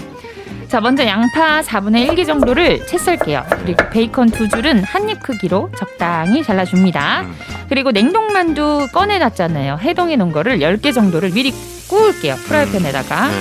[0.67, 3.45] 자, 먼저 양파 4분의 1개 정도를 채 썰게요.
[3.63, 7.21] 그리고 베이컨 두 줄은 한 입 크기로 적당히 잘라줍니다.
[7.21, 7.33] 음.
[7.69, 9.77] 그리고 냉동만두 꺼내놨잖아요.
[9.81, 11.53] 해동해 놓은 거를 10개 정도를 미리
[11.87, 12.35] 구울게요.
[12.35, 13.27] 프라이팬에다가.
[13.29, 13.33] 네.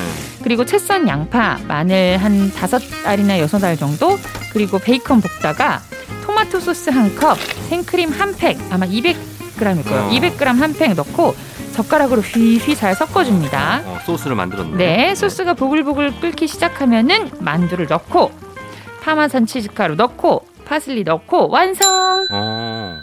[0.45, 4.17] 그리고 채 썬 양파, 마늘 한 5알이나 6알 정도,
[4.53, 5.81] 그리고 베이컨 볶다가
[6.25, 7.37] 토마토 소스 한 컵,
[7.69, 10.03] 생크림 한 팩, 아마 200g일 거예요.
[10.05, 10.11] 어.
[10.13, 11.35] 200g 한 팩 넣고
[11.77, 13.83] 젓가락으로 휘휘 잘 섞어줍니다.
[13.85, 14.77] 어, 소스를 만들었네.
[14.77, 18.33] 네, 소스가 보글보글 끓기 시작하면은 만두를 넣고
[19.03, 22.27] 파마산 치즈가루 넣고 파슬리 넣고 완성.
[22.33, 23.01] 어.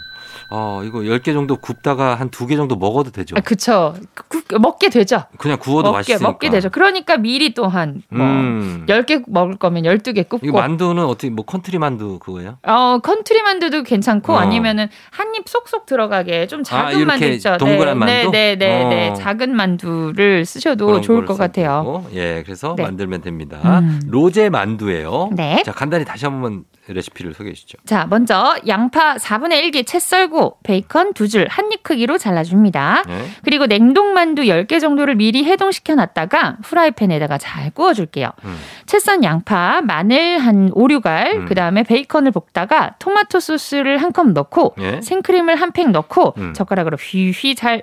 [0.56, 3.34] 어, 이거 10개 정도 굽다가 한두개 정도 먹어도 되죠.
[3.36, 3.94] 아, 그쵸.
[4.28, 5.24] 구- 먹게 되죠.
[5.36, 6.28] 그냥 구워도 먹게 맛있으니까.
[6.30, 6.70] 먹게 되죠.
[6.70, 8.84] 그러니까 미리 또한 뭐 음.
[8.88, 12.58] 10개 먹을 거면 12개 이거 굽고 만두는 어떻게 뭐 컨트리 만두 그거예요?
[12.62, 14.36] 어, 컨트리 만두도 괜찮고 어.
[14.36, 17.56] 아니면은 한 입 쏙쏙 들어가게 좀 작은 아, 만두 있죠.
[17.56, 18.30] 동그란 네, 만두?
[18.30, 19.14] 네, 네, 네, 어.
[19.14, 22.04] 작은 만두를 쓰셔도 좋을 것 같아요.
[22.12, 22.84] 예, 그래서 네.
[22.84, 23.58] 만들면 됩니다.
[23.80, 24.00] 음.
[24.06, 25.30] 로제 만두예요.
[25.32, 25.60] 네.
[25.64, 27.78] 자, 간단히 다시 한번 레시피를 소개해 주시죠.
[27.86, 33.04] 자, 먼저 양파 4분의 1개 채 썰고 베이컨 두 줄 한 입 크기로 잘라줍니다.
[33.06, 33.26] 네.
[33.42, 38.30] 그리고 냉동만두 10개 정도를 미리 해동시켜 놨다가 프라이팬에다가 잘 구워줄게요.
[38.44, 38.58] 음.
[38.86, 41.46] 채썬 양파, 마늘 한 5, 6알, 음.
[41.46, 45.00] 그 다음에 베이컨을 볶다가 토마토 소스를 한 컵 넣고 예.
[45.00, 46.52] 생크림을 한 팩 넣고 음.
[46.54, 47.82] 젓가락으로 휘휘 잘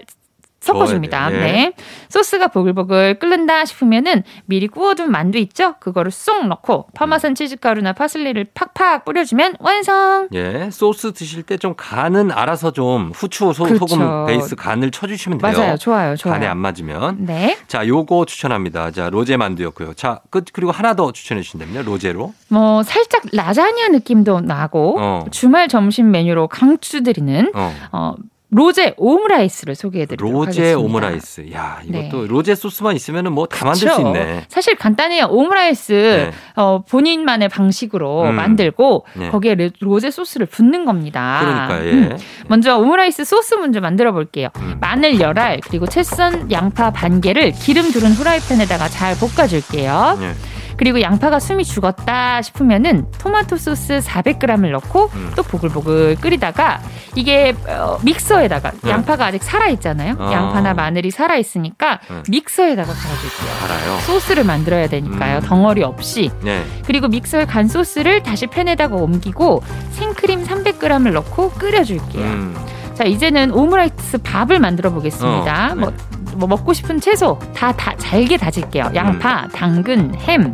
[0.61, 1.31] 섞어줍니다.
[1.33, 1.37] 예.
[1.37, 1.73] 네.
[2.09, 5.75] 소스가 보글보글 끓는다 싶으면은 미리 구워둔 만두 있죠?
[5.79, 10.27] 그거를 쏙 넣고 파마산 치즈가루나 파슬리를 팍팍 뿌려주면 완성!
[10.33, 13.85] 예, 소스 드실 때 좀 간은 알아서 좀 후추, 소, 그렇죠.
[13.85, 15.51] 금 베이스 간을 쳐주시면 돼요.
[15.57, 15.77] 맞아요.
[15.77, 16.15] 좋아요.
[16.15, 16.33] 좋아요.
[16.35, 17.17] 간에 안 맞으면.
[17.25, 17.57] 네.
[17.67, 18.89] 자, 요거 추천합니다.
[18.91, 19.93] 자, 로제 만두였고요.
[19.93, 21.83] 자, 끝 그리고 하나 더 추천해 주신다면요.
[21.83, 22.33] 로제로.
[22.47, 25.25] 뭐 살짝 라자냐 느낌도 나고 어.
[25.31, 27.75] 주말 점심 메뉴로 강추드리는 어.
[27.91, 28.15] 어,
[28.53, 30.79] 로제 오므라이스를 소개해드리도록 로제 하겠습니다.
[30.79, 31.45] 오므라이스.
[31.53, 32.27] 야, 이것도 네.
[32.27, 34.01] 로제 소스만 있으면은 뭐 다 만들 수.
[34.01, 34.43] 있네.
[34.49, 35.27] 사실 간단해요.
[35.29, 36.31] 오므라이스 네.
[36.61, 38.35] 어, 본인만의 방식으로 음.
[38.35, 39.29] 만들고 네.
[39.29, 41.39] 거기에 레- 로제 소스를 붓는 겁니다.
[41.41, 41.91] 그러니까 예.
[41.93, 42.17] 음.
[42.49, 44.49] 먼저 오므라이스 소스 먼저 만들어 볼게요.
[44.57, 44.75] 음.
[44.81, 50.19] 마늘 열알 그리고 채썬 양파 반 개를 기름 두른 후라이팬에다가 잘 볶아줄게요.
[50.21, 50.33] 예.
[50.81, 55.31] 그리고 양파가 숨이 죽었다 싶으면은 토마토 소스 400g을 넣고 음.
[55.35, 56.81] 또 보글보글 끓이다가
[57.13, 58.89] 이게 어, 믹서에다가 네.
[58.89, 60.15] 양파가 아직 살아 있잖아요.
[60.17, 60.31] 어.
[60.31, 62.23] 양파나 마늘이 살아 있으니까 네.
[62.29, 63.51] 믹서에다가 갈아줄게요.
[63.63, 63.99] 알아요.
[63.99, 65.37] 소스를 만들어야 되니까요.
[65.37, 65.41] 음.
[65.41, 66.31] 덩어리 없이.
[66.41, 66.63] 네.
[66.87, 72.23] 그리고 믹서에 간 소스를 다시 팬에다가 옮기고 생크림 300g을 넣고 끓여줄게요.
[72.25, 72.55] 음.
[72.95, 75.71] 자, 이제는 오므라이스 밥을 만들어 보겠습니다.
[75.71, 75.81] 어, 네.
[75.81, 75.93] 뭐,
[76.35, 78.91] 뭐 먹고 싶은 채소 다, 다 잘게 다질게요.
[78.95, 80.53] 양파, 당근, 햄.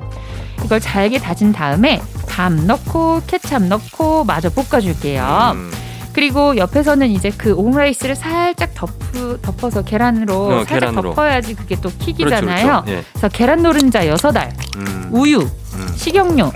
[0.63, 5.51] 이걸 잘게 다진 다음에 밥 넣고 케찹 넣고 마저 볶아줄게요.
[5.55, 5.71] 음.
[6.13, 11.09] 그리고 옆에서는 이제 그 오므라이스를 살짝 덮어, 덮어서 계란으로 어, 살짝 계란으로.
[11.11, 12.65] 덮어야지 그게 또 그렇죠, 킥이잖아요.
[12.65, 12.91] 그렇죠.
[12.91, 13.03] 예.
[13.11, 15.09] 그래서 계란 노른자 6알, 음.
[15.11, 15.93] 우유, 음.
[15.95, 16.51] 식용유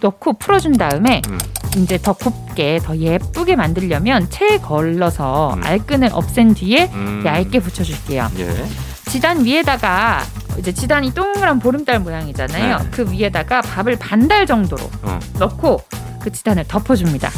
[0.00, 1.38] 넣고 풀어준 다음에 음.
[1.76, 5.64] 이제 더 곱게 더 예쁘게 만들려면 체에 걸러서 음.
[5.64, 7.22] 알끈을 없앤 뒤에 음.
[7.24, 8.30] 얇게 붙여줄게요.
[8.38, 8.66] 예.
[9.10, 10.22] 지단 위에다가
[10.58, 12.78] 이제 지단이 동그란 보름달 모양이잖아요.
[12.78, 12.84] 네.
[12.90, 15.18] 그 위에다가 밥을 반달 정도로 어.
[15.38, 15.80] 넣고
[16.22, 17.30] 그 지단을 덮어줍니다.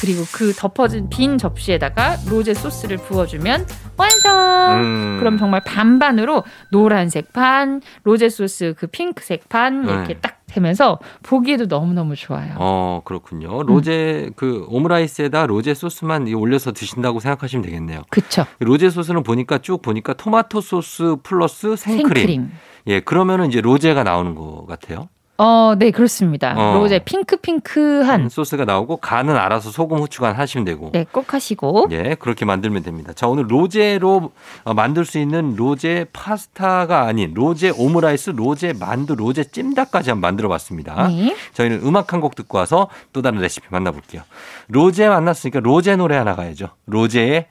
[0.00, 3.66] 그리고 그 덮어진 빈 접시에다가 로제 소스를 부어주면
[3.96, 4.80] 완성.
[4.80, 5.16] 음.
[5.18, 10.20] 그럼 정말 반반으로 노란색 반, 로제 소스 그 핑크색 반 이렇게 네.
[10.20, 12.54] 딱 되면서 보기에도 너무너무 좋아요.
[12.58, 13.62] 어, 그렇군요.
[13.62, 18.02] 로제 그 오므라이스에다 로제 소스만 이 올려서 드신다고 생각하시면 되겠네요.
[18.10, 18.44] 그쵸.
[18.58, 22.14] 로제 소스는 보니까 쭉 보니까 토마토 소스 플러스 생크림.
[22.14, 22.50] 생크림.
[22.88, 25.08] 예, 그러면은 이제 로제가 나오는 것 같아요.
[25.42, 26.54] 어, 네, 그렇습니다.
[26.54, 26.74] 어.
[26.74, 28.28] 로제 핑크핑크한.
[28.28, 30.90] 소스가 나오고 간은 알아서 소금, 후추 간 하시면 되고.
[30.92, 31.88] 네, 꼭 하시고.
[31.92, 33.12] 예, 그렇게 만들면 됩니다.
[33.14, 34.32] 자, 오늘 로제로
[34.64, 40.48] 어, 만들 수 있는 로제 파스타가 아닌 로제 오므라이스, 로제 만두, 로제 찜닭까지 한번 만들어
[40.50, 41.08] 봤습니다.
[41.08, 41.34] 네.
[41.54, 44.20] 저희는 음악 한 곡 듣고 와서 또 다른 레시피 만나 볼게요.
[44.68, 46.66] 로제 만났으니까 로제 노래 하나 가야죠.
[46.84, 47.46] 로제의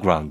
[0.00, 0.30] play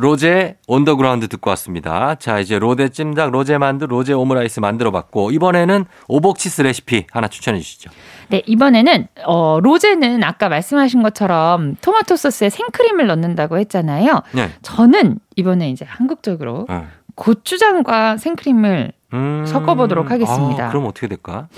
[0.00, 2.14] 로제 On The Ground 듣고 왔습니다.
[2.14, 7.58] 자, 이제 로제 찜닭, 로제 만두, 로제 오므라이스 만들어 봤고 이번에는 오복치스 레시피 하나 추천해
[7.60, 7.90] 주시죠.
[8.28, 14.22] 네, 이번에는 어, 로제는 아까 말씀하신 것처럼 토마토 소스에 생크림을 넣는다고 했잖아요.
[14.32, 14.50] 네.
[14.62, 16.88] 저는 이번에 이제 한국적으로 어.
[17.14, 19.44] 고추장과 생크림을 음.
[19.46, 20.66] 섞어보도록 하겠습니다.
[20.66, 21.48] 아, 그럼 어떻게 될까?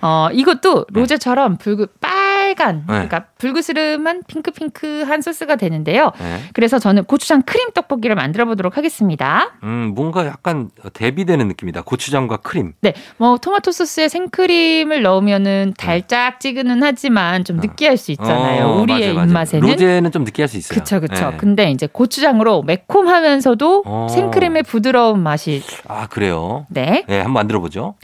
[0.00, 2.84] 어, 이것도 로제처럼 붉은 빨간 네.
[2.86, 6.12] 그러니까 붉으스름한 핑크핑크한 소스가 되는데요.
[6.20, 6.38] 네.
[6.52, 9.50] 그래서 저는 고추장 크림 떡볶이를 만들어 보도록 하겠습니다.
[9.64, 11.82] 음, 뭔가 약간 대비되는 느낌이다.
[11.82, 12.74] 고추장과 크림.
[12.82, 18.64] 네, 뭐 토마토 소스에 생크림을 넣으면은 달짝지근은 하지만 좀 느끼할 수 있잖아요.
[18.66, 19.28] 어, 우리의 맞아요, 맞아요.
[19.28, 19.68] 입맛에는.
[19.68, 20.78] 로제는 좀 느끼할 수 있어요.
[20.78, 21.30] 그쵸, 그쵸.
[21.30, 21.36] 네.
[21.36, 24.06] 근데 이제 고추장으로 매콤하면서도 어.
[24.08, 26.66] 생크림의 부드러운 맛이, 아, 그래요?
[26.68, 27.04] 네.
[27.08, 27.94] 네, 한번 만들어 보죠.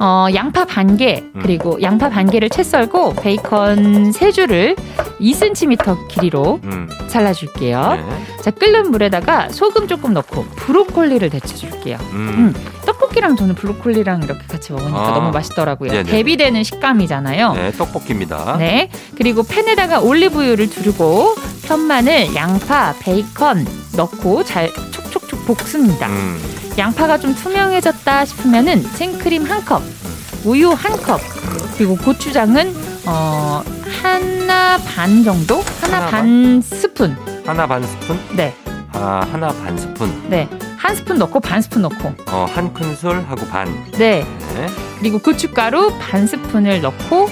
[0.00, 1.40] 어, 양파 반 개, 음.
[1.42, 4.76] 그리고 양파 반 개를 채 썰고 베이컨 세 줄을
[5.20, 6.88] 2cm 길이로 음.
[7.08, 7.92] 잘라줄게요.
[7.94, 8.24] 네.
[8.42, 11.96] 자, 끓는 물에다가 소금 조금 넣고 브로콜리를 데쳐줄게요.
[12.12, 12.54] 음.
[12.54, 15.10] 음, 떡볶이랑 저는 브로콜리랑 이렇게 같이 먹으니까 아.
[15.12, 15.90] 너무 맛있더라고요.
[15.90, 16.10] 네네.
[16.10, 17.52] 대비되는 식감이잖아요.
[17.54, 18.56] 네, 떡볶이입니다.
[18.58, 18.90] 네.
[19.16, 21.34] 그리고 팬에다가 올리브유를 두르고
[21.66, 23.66] 편마늘, 양파, 베이컨
[23.96, 26.08] 넣고 잘 촉촉촉 볶습니다.
[26.08, 26.40] 음.
[26.76, 29.82] 양파가 좀 투명해졌다 싶으면은 생크림 한 컵,
[30.44, 31.20] 우유 한 컵,
[31.76, 33.62] 그리고 고추장은 어
[34.02, 37.16] 하나 반 정도, 하나, 하나 반 스푼.
[37.44, 38.18] 하나 반 스푼?
[38.34, 38.54] 네,
[38.92, 40.10] 아, 하나 반 스푼.
[40.28, 43.66] 네, 한 스푼 넣고 반 스푼 넣고, 어, 한 큰술 하고 반.
[43.92, 44.66] 네, 네.
[44.98, 47.28] 그리고 고춧가루 반 스푼을 넣고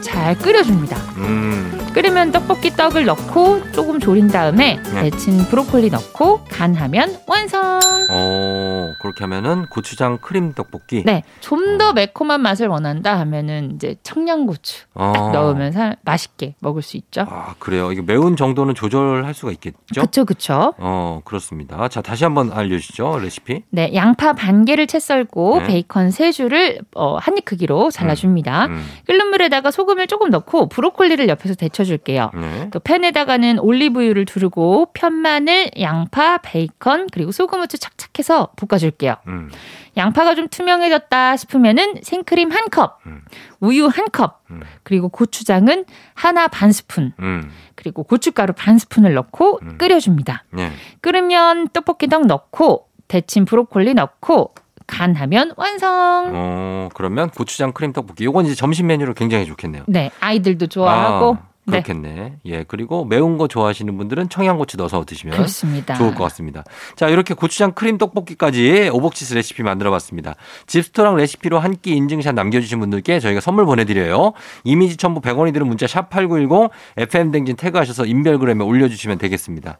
[0.00, 0.96] 잘 끓여줍니다.
[1.18, 1.85] 음.
[1.96, 5.08] 끓으면 떡볶이 떡을 넣고 조금 졸인 다음에 네.
[5.08, 7.80] 데친 브로콜리 넣고 간하면 완성.
[8.10, 11.04] 어, 그렇게 하면은 고추장 크림 떡볶이.
[11.06, 15.12] 네, 좀 더 매콤한 맛을 원한다 하면은 이제 청양고추 어.
[15.14, 17.26] 딱 넣으면 사- 맛있게 먹을 수 있죠.
[17.28, 17.92] 아, 그래요.
[17.92, 20.00] 이게 매운 정도는 조절할 수가 있겠죠?
[20.00, 20.72] 그쵸, 그쵸.
[20.78, 21.88] 어, 그렇습니다.
[21.88, 23.18] 자, 다시 한번 알려주시죠.
[23.20, 23.62] 레시피.
[23.70, 25.66] 네, 양파 반 개를 채 썰고 네.
[25.66, 28.66] 베이컨 세 줄을 어, 한입 크기로 잘라줍니다.
[28.66, 28.82] 음.
[29.06, 32.30] 끓는 물에다가 소금을 조금 넣고 브로콜리를 옆에서 데쳐 줄게요.
[32.34, 32.68] 네.
[32.70, 39.16] 또 팬에다가는 올리브유를 두르고 편마늘, 양파, 베이컨 그리고 소금 후추 착착해서 볶아줄게요.
[39.28, 39.50] 음.
[39.96, 43.22] 양파가 좀 투명해졌다 싶으면은 생크림 한 컵, 음.
[43.60, 44.60] 우유 한 컵, 음.
[44.82, 47.50] 그리고 고추장은 하나 반 스푼, 음.
[47.74, 49.78] 그리고 고춧가루 반 스푼을 넣고 음.
[49.78, 50.44] 끓여줍니다.
[50.50, 50.70] 네.
[51.00, 54.54] 끓으면 떡볶이 떡 넣고 데친 브로콜리 넣고
[54.86, 56.30] 간하면 완성.
[56.32, 58.24] 어, 그러면 고추장 크림 떡볶이.
[58.24, 59.84] 요건 이제 점심 메뉴로 굉장히 좋겠네요.
[59.88, 61.32] 네, 아이들도 좋아하고.
[61.32, 62.36] 아, 네, 그렇겠네.
[62.46, 62.64] 예.
[62.66, 65.94] 그리고 매운 거 좋아하시는 분들은 청양고추 넣어서 드시면 그렇습니다.
[65.94, 66.64] 좋을 것 같습니다.
[66.96, 70.34] 자, 이렇게 고추장 크림 떡볶이까지 오복치스 레시피 만들어 봤습니다.
[70.66, 74.32] 집스토랑 레시피로 한 끼 인증샷 남겨주신 분들께 저희가 선물 보내드려요.
[74.64, 79.78] 이미지 첨부 100원이 드는 문자 샵8910 FM댕진 태그하셔서 인별그램에 올려주시면 되겠습니다.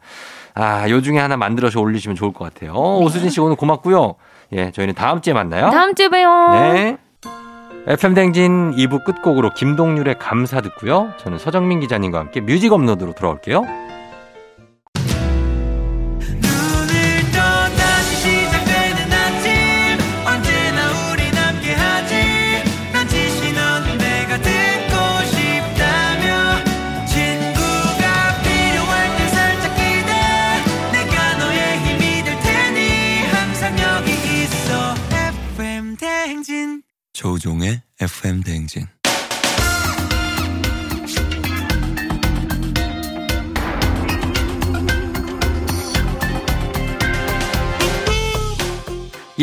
[0.53, 2.73] 아, 요 중에 하나 만들어서 올리시면 좋을 것 같아요.
[2.73, 4.15] 어, 오수진 씨 오늘 고맙고요.
[4.53, 5.69] 예, 저희는 다음 주에 만나요.
[5.71, 6.51] 다음 주에 봬요.
[6.73, 6.97] 네.
[7.89, 11.13] FM댕진 2부 끝곡으로 김동률의 감사 듣고요.
[11.19, 13.86] 저는 서정민 기자님과 함께 뮤직 업로드로 돌아올게요.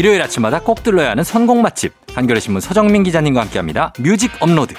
[0.04, 3.94] 일요일 아침마다 꼭 들러야 하는 선곡 맛집 한겨레 신문 서정민 기자님과 함께합니다.
[4.00, 4.74] music upload.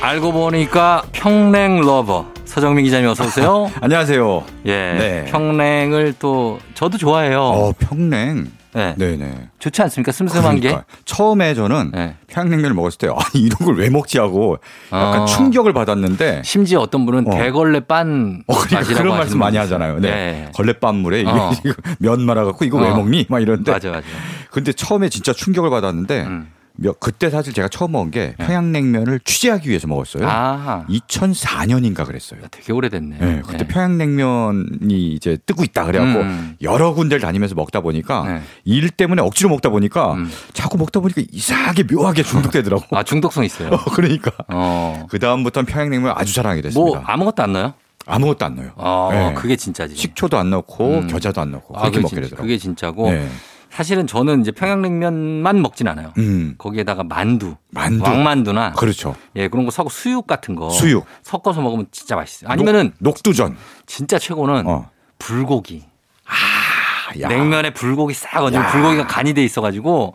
[0.00, 3.70] 알고 보니까 평냉 lover 서정민 기자님 어서 오세요.
[3.82, 4.44] 안녕하세요.
[4.64, 5.24] 예, 네.
[5.26, 7.38] 평냉을 또 저도 좋아해요.
[7.42, 8.50] 어, 평냉.
[8.74, 8.94] 네.
[8.98, 9.50] 네네.
[9.58, 10.12] 좋지 않습니까?
[10.12, 10.68] 슴슴한 게.
[10.68, 12.16] 그러니까 처음에 저는 네.
[12.26, 14.58] 평양냉면을 먹었을 때 아니 이런 걸 왜 먹지 하고
[14.92, 15.24] 약간 어.
[15.26, 17.30] 충격을 받았는데 심지어 어떤 분은 어.
[17.36, 19.56] 대걸레 빤 어, 그러니까 그런 말씀 많이.
[19.56, 20.00] 하잖아요.
[20.00, 20.10] 네.
[20.10, 20.48] 네.
[20.54, 21.50] 걸레밥물에 이게 어.
[22.00, 22.96] 면 말아갖고 이거 왜 어.
[22.96, 23.26] 먹니?
[23.28, 23.70] 막 이러는데.
[23.70, 24.06] 맞아 맞아.
[24.50, 26.48] 근데 처음에 진짜 충격을 받았는데 음.
[26.76, 30.26] 몇- 그때 사실 제가 처음 먹은 게 평양냉면을 취재하기 위해서 먹었어요.
[30.28, 32.40] 아, 2004년인가 그랬어요.
[32.50, 33.16] 되게 오래됐네.
[33.18, 36.56] 네, 그때 평양냉면이 이제 뜨고 있다 그래갖고 음.
[36.62, 38.42] 여러 군데를 다니면서 먹다 보니까 네.
[38.64, 40.30] 일 때문에 억지로 먹다 보니까 음.
[40.52, 42.96] 자꾸 먹다 보니까 이상하게 묘하게 중독되더라고.
[42.96, 43.70] 아 중독성 있어요.
[43.94, 45.06] 그러니까 어.
[45.08, 47.02] 그 다음부터는 평양냉면 아주 사랑하게 뭐 됐습니다.
[47.06, 47.74] 아무것도 안 넣어요?
[48.06, 48.72] 아무것도 안 넣어요.
[48.76, 49.34] 어, 네.
[49.34, 49.94] 그게 진짜지.
[49.96, 51.06] 식초도 안 넣고 음.
[51.06, 52.42] 겨자도 안 넣고 아, 그렇게 그게, 먹게 진, 되더라고.
[52.42, 53.28] 그게 진짜고 네.
[53.74, 56.12] 사실은 저는 이제 평양냉면만 먹진 않아요.
[56.18, 56.54] 음.
[56.58, 58.04] 거기에다가 만두, 만두.
[58.04, 59.16] 왕만두나 그렇죠.
[59.34, 61.04] 예 그런 거 섞고 수육 같은 거 수육.
[61.24, 62.50] 섞어서 먹으면 진짜 맛있어요.
[62.50, 63.56] 아니면은 녹, 녹두전.
[63.86, 64.88] 진짜 최고는 어.
[65.18, 65.82] 불고기.
[66.24, 67.26] 아, 야.
[67.26, 68.70] 냉면에 불고기 싹 얹으면 야.
[68.70, 70.14] 불고기가 간이 돼 있어가지고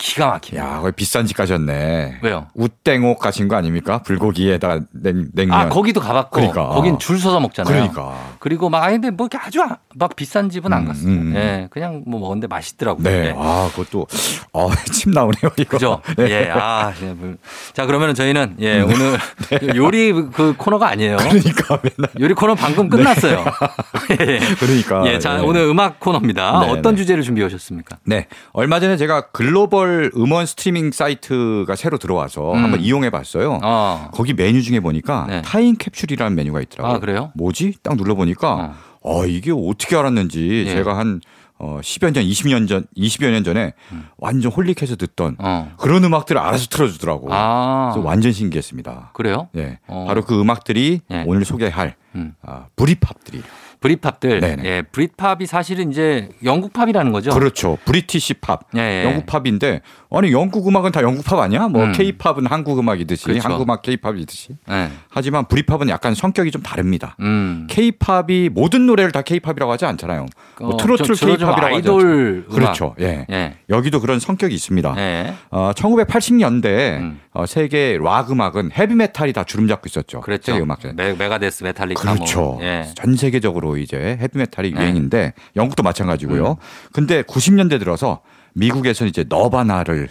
[0.00, 0.58] 기가 막혀요.
[0.58, 2.20] 야, 거기 비싼 집 가셨네.
[2.22, 2.46] 왜요?
[2.54, 3.98] 우땡옥 가신 거 아닙니까?
[4.02, 5.54] 불고기에다가 냉, 냉면.
[5.58, 6.68] 아 거기도 가봤고 그러니까.
[6.68, 7.72] 거긴 줄 서서 먹잖아요.
[7.72, 8.30] 그러니까.
[8.38, 11.06] 그리고 막 아니 근데 뭐 이렇게 아주 아- 막 비싼 집은 안 음, 갔어요.
[11.06, 11.32] 음.
[11.36, 13.04] 예, 그냥 뭐 먹었는데 맛있더라고요.
[13.04, 13.26] 네.
[13.26, 13.34] 예.
[13.36, 14.06] 아, 그것도
[14.54, 15.68] 어, 침 나오네요, 이거.
[15.70, 16.00] 그죠?
[16.16, 16.30] 네.
[16.30, 17.34] 예, 아, 예, 뭐.
[17.74, 19.18] 자, 그러면은 저희는, 예, 오늘
[19.76, 21.18] 요리 그 코너가 아니에요.
[21.18, 23.44] 그러니까 맨날 요리 코너 방금 끝났어요.
[24.18, 24.38] 예.
[24.58, 25.06] 그러니까.
[25.06, 25.42] 예, 자, 예.
[25.42, 26.60] 오늘 음악 코너입니다.
[26.64, 27.02] 네, 어떤 네.
[27.02, 27.98] 주제를 준비해 오셨습니까?
[28.04, 28.26] 네.
[28.52, 32.64] 얼마 전에 제가 글로벌 음원 스트리밍 사이트가 새로 들어와서 음.
[32.64, 33.60] 한번 이용해 봤어요.
[33.62, 34.08] 어.
[34.12, 35.42] 거기 메뉴 중에 보니까 네.
[35.42, 36.96] 타임 캡슐이라는 메뉴가 있더라고요.
[36.96, 37.32] 아, 그래요?
[37.34, 37.74] 뭐지?
[37.82, 38.74] 딱 눌러 보니까 어.
[39.02, 40.74] 어, 이게 어떻게 알았는지 예.
[40.74, 41.20] 제가 한
[41.58, 43.74] 어, 10여 년, 20년 전, 20여 년 전에
[44.16, 45.44] 완전 holic해서 듣던 음.
[45.44, 45.72] 어.
[45.76, 47.28] 그런 음악들을 알아서 틀어주더라고.
[47.30, 47.90] 아.
[47.92, 49.10] 그래서 완전 신기했습니다.
[49.12, 49.48] 그래요?
[49.52, 49.78] 네.
[49.86, 50.06] 어.
[50.08, 51.24] 바로 그 음악들이 예.
[51.26, 52.34] 오늘 소개할 음.
[52.42, 53.42] 아, Britpop들이.
[53.80, 54.40] Britpop들.
[54.40, 54.62] 네네.
[54.64, 57.30] 예, Britpop이 사실은 이제 영국 팝이라는 거죠.
[57.30, 57.78] 그렇죠.
[57.84, 58.60] British pop.
[58.76, 59.04] 예, 예.
[59.04, 59.80] 영국 팝인데
[60.12, 61.68] 아니 영국 음악은 다 영국 팝 아니야?
[61.68, 61.92] 뭐 음.
[61.92, 63.48] K-pop은 한국 음악이듯이 그렇죠.
[63.48, 64.56] 한국 음악 K-pop이듯이.
[64.70, 64.90] 예.
[65.08, 67.16] 하지만 Britpop은 약간 성격이 좀 다릅니다.
[67.20, 67.66] 음.
[67.70, 70.26] K-pop이 모든 노래를 다 K-pop이라고 하지 않잖아요.
[70.60, 71.66] 뭐 어, 좀 K-pop이라고 하죠.
[71.66, 72.54] 아이돌 음악.
[72.54, 72.94] 그렇죠.
[73.00, 73.26] 예.
[73.30, 73.54] 예.
[73.68, 74.94] 여기도 그런 성격이 있습니다.
[74.98, 75.34] 예.
[75.50, 77.20] 어, 1980년대 음.
[77.32, 80.20] 어, 세계 rock 음악은 헤비 메탈이 다 주름 잡고 있었죠.
[80.20, 80.52] 그랬죠.
[80.52, 80.80] 세계 음악.
[80.96, 82.40] 메, 메가데스, 메탈리카 그렇죠.
[82.40, 82.58] 뭐.
[82.62, 82.88] 예.
[82.96, 84.80] 전 세계적으로 이제 헤비메탈이 네.
[84.80, 86.50] 유행인데 영국도 마찬가지고요.
[86.50, 86.56] 음.
[86.92, 88.20] 근데 90년대 들어서
[88.54, 90.08] 미국에서는 이제 너바나를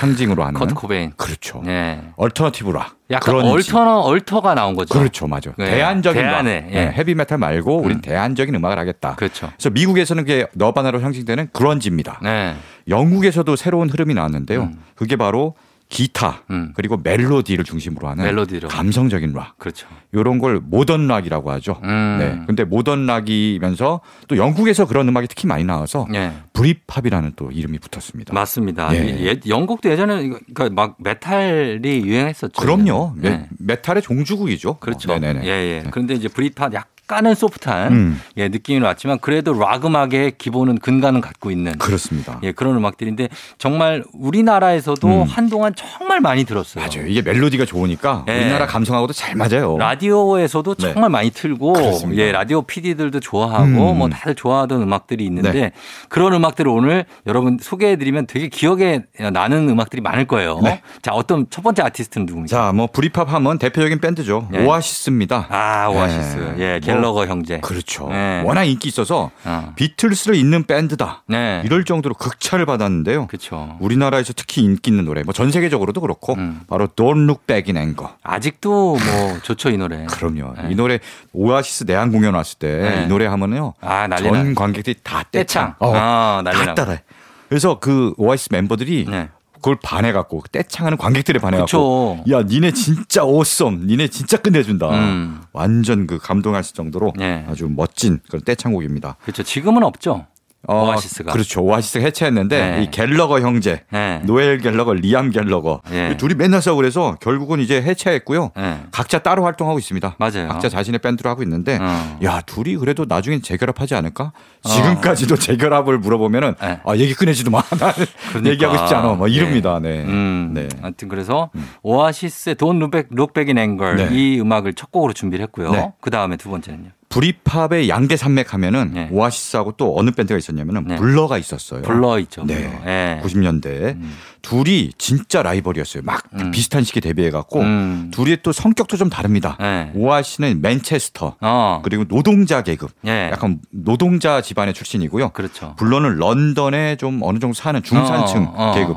[0.00, 1.12] 상징으로 하는 커트 코베인.
[1.16, 1.62] 그렇죠.
[1.66, 2.00] 예.
[2.16, 2.96] alternative rock.
[3.10, 3.52] 약간 grunge.
[3.52, 4.92] alterna- alter가 나온 거죠.
[4.92, 5.52] 그렇죠, 맞아.
[5.56, 5.70] 네.
[5.70, 6.70] 대안적인 대안에, rock.
[6.72, 6.86] 예.
[6.86, 8.00] 네, 헤비 메탈 말고 우린 음.
[8.00, 9.14] 대안적인 음악을 하겠다.
[9.14, 9.50] 그렇죠.
[9.56, 12.18] 그래서 미국에서는 그게 너바나로 상징되는 grunge입니다.
[12.22, 12.56] 네.
[12.88, 14.62] 영국에서도 새로운 흐름이 나왔는데요.
[14.62, 14.82] 음.
[14.96, 15.54] 그게 바로
[15.88, 16.72] 기타 음.
[16.74, 18.68] 그리고 멜로디를 중심으로 하는 멜로디로.
[18.68, 19.56] 감성적인 락.
[19.58, 19.86] 그렇죠.
[20.14, 21.80] 요런 걸 모던 락이라고 하죠.
[21.84, 22.16] 음.
[22.18, 22.42] 네.
[22.46, 26.32] 근데 모던 락이면서 또 영국에서 그런 음악이 특히 많이 나와서 예.
[26.54, 28.34] 브리팝이라는 또 이름이 붙었습니다.
[28.34, 28.94] 맞습니다.
[28.96, 29.06] 예.
[29.10, 32.60] 이- 예, 영국도 예전에 그러니까 막 메탈이 유행했었죠.
[32.60, 33.12] 그럼요.
[33.16, 33.48] 메, 네.
[33.58, 34.78] 메탈의 종주국이죠.
[34.78, 35.12] 그렇죠.
[35.12, 35.46] 어, 네네네.
[35.46, 35.84] 예, 예.
[35.90, 38.20] 그런데 이제 브릿팝 약 간은 소프트한 음.
[38.36, 42.40] 예, 느낌이 왔지만 그래도 락 음악의 기본은 근간은 갖고 있는 그렇습니다.
[42.42, 43.28] 예, 그런 음악들인데
[43.58, 45.22] 정말 우리나라에서도 음.
[45.22, 46.84] 한동안 정말 많이 들었어요.
[46.84, 47.06] 맞아요.
[47.06, 48.40] 이게 멜로디가 좋으니까 예.
[48.40, 49.78] 우리나라 감성하고도 잘 맞아요.
[49.78, 50.92] 라디오에서도 네.
[50.92, 52.22] 정말 많이 틀고 그렇습니다.
[52.22, 53.98] 예 라디오 PD들도 좋아하고 음.
[53.98, 55.72] 뭐 다들 좋아하던 음악들이 있는데 네.
[56.08, 59.02] 그런 음악들을 오늘 여러분 소개해 드리면 되게 기억에
[59.32, 60.58] 나는 음악들이 많을 거예요.
[60.62, 60.82] 네.
[61.02, 62.48] 자 어떤 첫 번째 아티스트는 누굽니까?
[62.48, 64.48] 자, 뭐 브리팝 하면 대표적인 밴드죠.
[64.54, 64.64] 예.
[64.64, 65.46] 오아시스입니다.
[65.50, 66.62] 아 오아시스 예.
[66.62, 67.60] 예 갤러거 형제.
[67.60, 68.08] 그렇죠.
[68.08, 68.42] 네.
[68.44, 69.72] 워낙 인기 있어서 어.
[69.76, 71.22] 비틀스를 잇는 밴드다.
[71.28, 71.62] 네.
[71.64, 73.26] 이럴 정도로 극찬을 받았는데요.
[73.26, 73.76] 그렇죠.
[73.80, 76.60] 우리나라에서 특히 인기 있는 노래, 뭐 전 세계적으로도 그렇고 음.
[76.68, 78.14] 바로 Don't Look Back in Anger.
[78.22, 80.06] 아직도 뭐 좋죠 이 노래.
[80.06, 80.54] 그럼요.
[80.62, 80.68] 네.
[80.70, 80.98] 이 노래
[81.32, 83.06] 오아시스 내한 공연 왔을 때이 네.
[83.06, 83.74] 노래 하면요.
[83.80, 84.54] 아전 나.
[84.54, 85.74] 관객들이 다 떼창.
[85.74, 85.74] 떼창.
[85.78, 86.74] 어, 아 난리 다 나.
[86.74, 87.02] 따라해.
[87.48, 89.28] 그래서 그 오아시스 멤버들이 네.
[89.66, 92.20] 그걸 반해갖고 떼창하는 관객들에 반해갖고.
[92.30, 95.40] 야 니네 진짜 awesome 니네 진짜 끝내준다 음.
[95.52, 97.44] 완전 그 감동할 정도로 네.
[97.48, 99.42] 아주 멋진 그런 떼창곡입니다 그렇죠.
[99.42, 100.26] 지금은 없죠.
[100.68, 101.32] 어, 오아시스가.
[101.32, 101.62] 그렇죠.
[101.62, 102.82] 오아시스가 해체했는데 네.
[102.82, 104.20] 이 갤러거 형제, 네.
[104.24, 106.16] 노엘 갤러거, 리암 갤러거 예.
[106.16, 108.50] 둘이 맨날 싸우고 그래서 결국은 이제 해체했고요.
[108.56, 108.80] 네.
[108.90, 110.16] 각자 따로 활동하고 있습니다.
[110.18, 110.48] 맞아요.
[110.48, 112.18] 각자 자신의 밴드로 하고 있는데 어.
[112.24, 114.32] 야 둘이 그래도 나중엔 재결합하지 않을까?
[114.64, 116.80] 지금까지도 재결합을 물어보면은 네.
[116.84, 117.62] 아 얘기 꺼내지도 마.
[117.70, 118.50] 그러니까.
[118.50, 119.14] 얘기하고 싶지 않아.
[119.14, 119.34] 뭐 네.
[119.34, 119.78] 이럽니다.
[119.80, 120.02] 네.
[120.04, 120.68] 음, 네.
[120.82, 121.50] 하여튼 그래서
[121.82, 124.08] 오아시스의 Don't Look Back Look Back in Anger 네.
[124.12, 125.70] 이 음악을 첫 곡으로 준비를 했고요.
[125.70, 125.92] 네.
[126.00, 126.90] 그 다음에 두 번째는요.
[127.08, 129.08] 브리팝의 양대 산맥 하면은 네.
[129.10, 130.96] 오아시스하고 또 어느 밴드가 있었냐면은 네.
[130.96, 131.82] 블러가 있었어요.
[131.82, 132.44] 블러 있죠.
[132.44, 132.68] 네.
[132.68, 132.90] 블러.
[132.90, 133.20] 예.
[133.22, 134.16] 90년대에 음.
[134.42, 136.02] 둘이 진짜 라이벌이었어요.
[136.04, 136.50] 막 음.
[136.50, 138.10] 비슷한 시기에 데뷔해 갖고 음.
[138.12, 139.56] 둘이 또 성격도 좀 다릅니다.
[139.60, 139.90] 네.
[139.94, 141.80] 오아시는 맨체스터 어.
[141.82, 143.30] 그리고 노동자 계급 예.
[143.32, 145.30] 약간 노동자 집안의 출신이고요.
[145.30, 145.74] 그렇죠.
[145.78, 148.74] 블러는 런던에 좀 어느 정도 사는 중산층 어, 어.
[148.74, 148.96] 계급.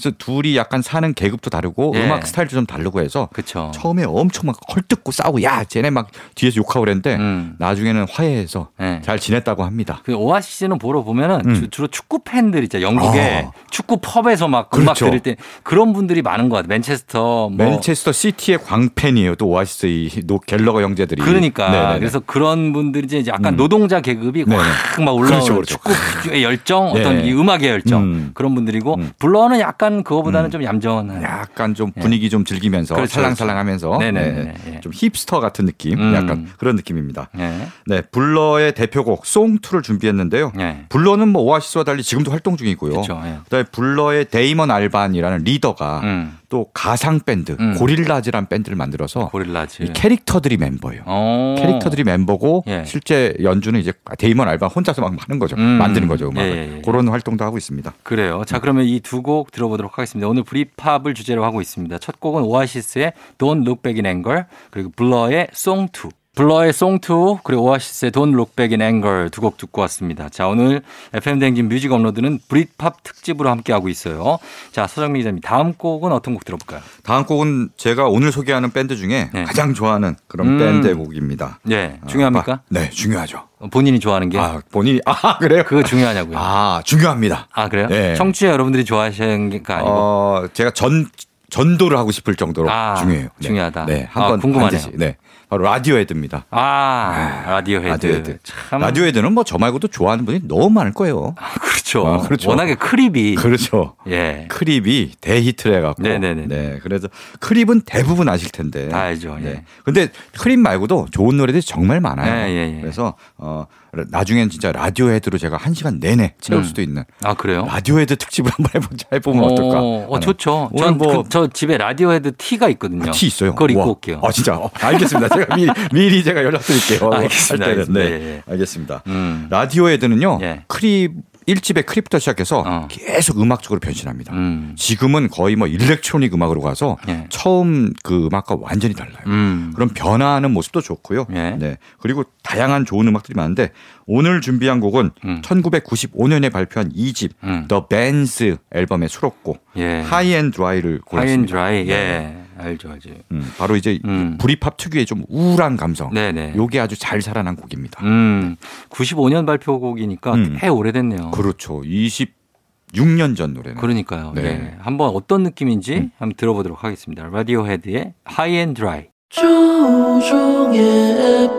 [0.00, 2.04] 그래서 둘이 약간 사는 계급도 다르고 예.
[2.04, 3.70] 음악 스타일도 좀 다르고 해서 그렇죠.
[3.74, 7.54] 처음에 엄청 막 헐뜯고 싸우고 야 쟤네 막 뒤에서 욕하고 그랬는데 음.
[7.58, 9.00] 나중에는 화해해서 네.
[9.04, 10.00] 잘 지냈다고 합니다.
[10.04, 11.54] 그 오아시스는 보러 보면은 음.
[11.54, 12.80] 주- 주로 축구 팬들 있죠.
[12.80, 13.50] 영국에 아.
[13.70, 15.04] 축구 펍에서 막 음악 그렇죠.
[15.06, 16.68] 들을 때 그런 분들이 많은 것 같아요.
[16.68, 19.34] 맨체스터 뭐 맨체스터 시티의 광팬이에요.
[19.34, 21.20] 또 오아시스 이 노- 갤러거 형제들이.
[21.22, 21.98] 그러니까 네네네.
[21.98, 23.56] 그래서 그런 분들이 이제 약간 음.
[23.58, 24.44] 노동자 계급이.
[24.48, 25.78] 확 막 올라오는 그렇죠, 그렇죠.
[26.22, 27.26] 축구의 열정, 어떤 네.
[27.26, 28.30] 이 음악의 열정 음.
[28.34, 29.10] 그런 분들이고 음.
[29.18, 30.50] 블러는 약간 그거보다는 음.
[30.50, 34.42] 좀 얌전한 약간 좀 분위기 좀 즐기면서 그렇죠, 살랑살랑하면서 네네네.
[34.42, 34.54] 네.
[34.74, 34.80] 예.
[34.80, 36.14] 좀 힙스터 같은 느낌, 음.
[36.14, 37.28] 약간 그런 느낌입니다.
[37.38, 37.66] 예.
[37.86, 40.52] 네, 블러의 대표곡 Song 2를 준비했는데요.
[40.58, 40.84] 예.
[40.88, 42.92] 블러는 뭐 오아시스와 달리 지금도 활동 중이고요.
[42.92, 43.20] 그렇죠.
[43.24, 43.38] 예.
[43.44, 46.39] 그다음에 블러의 데이먼 알반이라는 리더가 음.
[46.50, 47.74] 또 가상 밴드 음.
[47.78, 49.84] 고릴라즈란 밴드를 만들어서 고릴라즈.
[49.84, 51.02] 이 캐릭터들이 멤버예요.
[51.06, 51.54] 어.
[51.58, 52.84] 캐릭터들이 멤버고 예.
[52.84, 55.56] 실제 연주는 이제 데이먼 알반 혼자서 막 하는 거죠.
[55.56, 55.62] 음.
[55.62, 56.28] 만드는 거죠.
[56.28, 56.50] 음악을.
[56.50, 56.82] 예, 예, 예.
[56.82, 57.94] 그런 활동도 하고 있습니다.
[58.02, 58.42] 그래요.
[58.46, 60.28] 자, 그러면 이 두 곡 들어보도록 하겠습니다.
[60.28, 61.98] 오늘 브리팝을 주제로 하고 있습니다.
[61.98, 66.10] 첫 곡은 오아시스의 Don't Look Back in Anger, 그리고 블러의 Song 2.
[66.40, 70.30] 블러의 2, 그리고 오아시스의 Look Back in Anger 두곡 듣고 왔습니다.
[70.30, 70.80] 자, 오늘
[71.12, 74.38] FM 대행진 뮤직 업로드는 브리팝 특집으로 함께하고 있어요.
[74.72, 76.80] 자, 서정미 기자님, 다음 곡은 어떤 곡 들어볼까요?
[77.02, 79.44] 다음 곡은 제가 오늘 소개하는 밴드 중에 네.
[79.44, 80.58] 가장 좋아하는 그런 음.
[80.58, 81.58] 밴드의 곡입니다.
[81.70, 82.52] 예, 중요합니까?
[82.52, 83.42] 아, 네, 중요하죠.
[83.70, 84.38] 본인이 좋아하는 게?
[84.38, 85.62] 아, 본인이 아 그래요?
[85.66, 86.38] 그거 중요하냐고요?
[86.38, 87.48] 아, 중요합니다.
[87.52, 87.88] 아, 그래요?
[87.88, 88.14] 네.
[88.14, 89.90] 청취자 여러분들이 좋아하시는 게 아니고.
[89.90, 91.06] 어, 제가 전
[91.50, 93.28] 전도를 하고 싶을 정도로 아, 중요해요.
[93.36, 93.46] 네.
[93.46, 93.86] 중요하다.
[93.86, 94.80] 네, 아, 한번 궁금하네요.
[94.80, 94.96] 반드시.
[94.96, 95.16] 네,
[95.50, 96.44] 바로 라디오헤드입니다.
[96.50, 97.88] 아, 라디오 헤드.
[97.88, 98.38] 라디오헤드.
[98.44, 98.80] 참.
[98.80, 101.34] 라디오헤드는 뭐 저 말고도 좋아하는 분이 너무 많을 거예요.
[101.60, 102.06] 그렇죠.
[102.06, 102.50] 아, 그렇죠.
[102.50, 103.34] 워낙에 Creep이.
[103.34, 103.96] 그렇죠.
[104.06, 104.46] 예.
[104.48, 106.02] Creep이 대히트를 해갖고.
[106.04, 106.46] 네네네.
[106.46, 106.78] 네.
[106.84, 107.08] 그래서
[107.40, 108.88] Creep은 대부분 아실 텐데.
[108.88, 109.36] 다 알죠.
[109.40, 109.44] 예.
[109.44, 109.64] 네.
[109.82, 112.46] 근데 Creep 말고도 좋은 노래들이 정말 많아요.
[112.46, 112.80] 예, 예, 예.
[112.80, 116.64] 그래서 어 나중엔 진짜 라디오 헤드로 제가 한 시간 내내 채울 음.
[116.64, 117.64] 수도 있는 아, 그래요?
[117.66, 119.80] 라디오 헤드 특집을 한번 해보자 해보면 어 떨까?
[119.80, 120.20] 어, 어, 하는.
[120.20, 120.70] 좋죠.
[120.78, 123.08] 전뭐 그, 저 집에 라디오 헤드 티가 있거든요.
[123.08, 123.50] 아, 티 있어요.
[123.52, 123.88] 그걸 입고 우와.
[123.90, 124.20] 올게요.
[124.22, 124.54] 아 진짜.
[124.56, 125.34] 어, 알겠습니다.
[125.40, 127.10] 제가 미리, 미리 제가 연락드릴게요.
[127.12, 127.66] 알겠습니다.
[127.66, 128.04] 알겠습니다.
[128.04, 128.10] 네.
[128.10, 128.42] 예, 예.
[128.48, 129.02] 알겠습니다.
[129.06, 129.46] 음.
[129.50, 130.38] 라디오 헤드는요.
[130.42, 130.64] 예.
[130.66, 131.12] Creep
[131.48, 132.88] 1집의 Creep부터 시작해서 어.
[132.88, 134.32] 계속 음악적으로 변신합니다.
[134.34, 134.74] 음.
[134.76, 137.26] 지금은 거의 뭐 일렉트로닉 음악으로 가서 예.
[137.28, 139.22] 처음 그 음악과 완전히 달라요.
[139.26, 139.72] 음.
[139.74, 141.26] 그런 변화하는 모습도 좋고요.
[141.32, 141.56] 예.
[141.58, 141.78] 네.
[141.98, 143.70] 그리고 다양한 좋은 음악들이 많은데
[144.06, 145.42] 오늘 준비한 곡은 음.
[145.42, 147.66] 1995년에 발표한 2집 음.
[147.68, 149.82] The Bends 앨범의 수록곡 예.
[149.82, 151.50] High and Dry를 골랐습니다.
[151.50, 151.84] 드라이.
[151.84, 151.92] 네.
[151.92, 152.49] 예.
[152.60, 153.10] 알죠, 알죠.
[153.32, 154.36] 음, 바로 이제 음.
[154.38, 156.12] 브리팝 특유의 좀 우울한 감성.
[156.12, 156.54] 네네.
[156.56, 158.04] 요게 아주 잘 살아난 곡입니다.
[158.04, 158.56] 음.
[158.90, 160.56] 95년 발표곡이니까 음.
[160.60, 161.30] 꽤 오래됐네요.
[161.32, 161.80] 그렇죠.
[161.82, 163.80] 26년 전 노래는.
[163.80, 164.44] 그러니까 네.
[164.44, 164.74] 예.
[164.78, 167.28] 한번 어떤 느낌인지 한번 들어보도록 하겠습니다.
[167.30, 169.06] 라디오 헤드의 High and Dry.
[169.30, 170.80] 조종의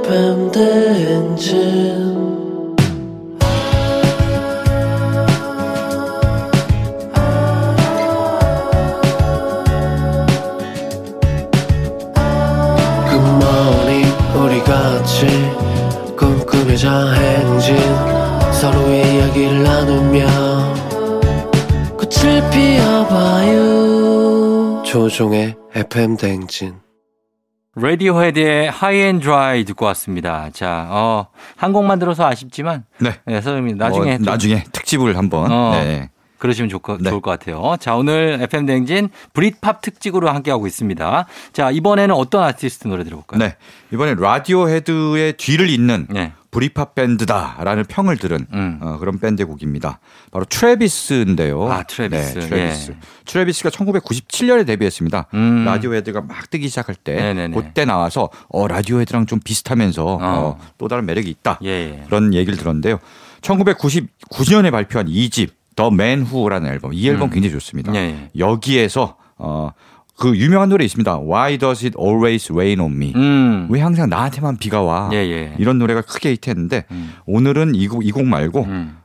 [0.03, 2.20] FM 대행진
[16.91, 17.77] 꿈꾸며자 행진
[18.51, 20.25] 서로의 이야기를 나누며
[21.97, 23.63] 꽃을 피워봐요
[24.85, 26.75] 조종의 FM 대행진
[27.75, 30.49] 라디오 헤드의 High and Dry 듣고 왔습니다.
[30.51, 33.13] 자, 어, 한 곡만 들어서 아쉽지만 네.
[33.25, 35.71] 네, 선생님 나중에 어, 좀 나중에 특집을 한번 어.
[35.75, 36.09] 네.
[36.39, 37.09] 그러시면 좋, 것- 네.
[37.09, 37.77] 좋을 것 같아요.
[37.79, 41.25] 자, 오늘 FM 대행진 브릿팝 특집으로 함께하고 있습니다.
[41.53, 43.39] 자, 이번에는 어떤 아티스트 노래 들어볼까요?
[43.39, 43.55] 네.
[43.93, 46.33] 이번에 라디오 헤드의 뒤를 잇는 네.
[46.51, 48.79] 브리팝 밴드다라는 평을 들은 음.
[48.81, 49.99] 어, 그런 밴드의 곡입니다.
[50.31, 51.71] 바로 트래비스인데요.
[51.71, 52.33] 아, 트래비스.
[52.39, 52.91] 네, 트래비스.
[52.91, 52.95] 예.
[53.25, 55.27] 트래비스가 1997년에 데뷔했습니다.
[55.33, 55.63] 음.
[55.65, 57.55] 라디오 헤드가 막 뜨기 시작할 때 네네네.
[57.55, 60.19] 그때 나와서 어, 라디오 헤드랑 좀 비슷하면서 어.
[60.21, 61.59] 어, 또 다른 매력이 있다.
[61.63, 62.03] 예, 예.
[62.05, 62.99] 그런 얘기를 들었는데요.
[63.41, 66.93] 1999년에 발표한 2집 The Man Who라는 앨범.
[66.93, 67.33] 이 앨범 음.
[67.33, 67.93] 굉장히 좋습니다.
[67.95, 68.29] 예, 예.
[68.37, 69.71] 여기에서 어,
[70.21, 71.21] 그 유명한 노래 있습니다.
[71.21, 73.11] Why does it always rain on me?
[73.15, 73.67] 음.
[73.71, 75.09] 왜 항상 나한테만 비가 와?
[75.11, 75.55] 예, 예.
[75.57, 77.13] 이런 노래가 크게 히트했는데 음.
[77.25, 78.97] 오늘은 이곡이곡 말고 음.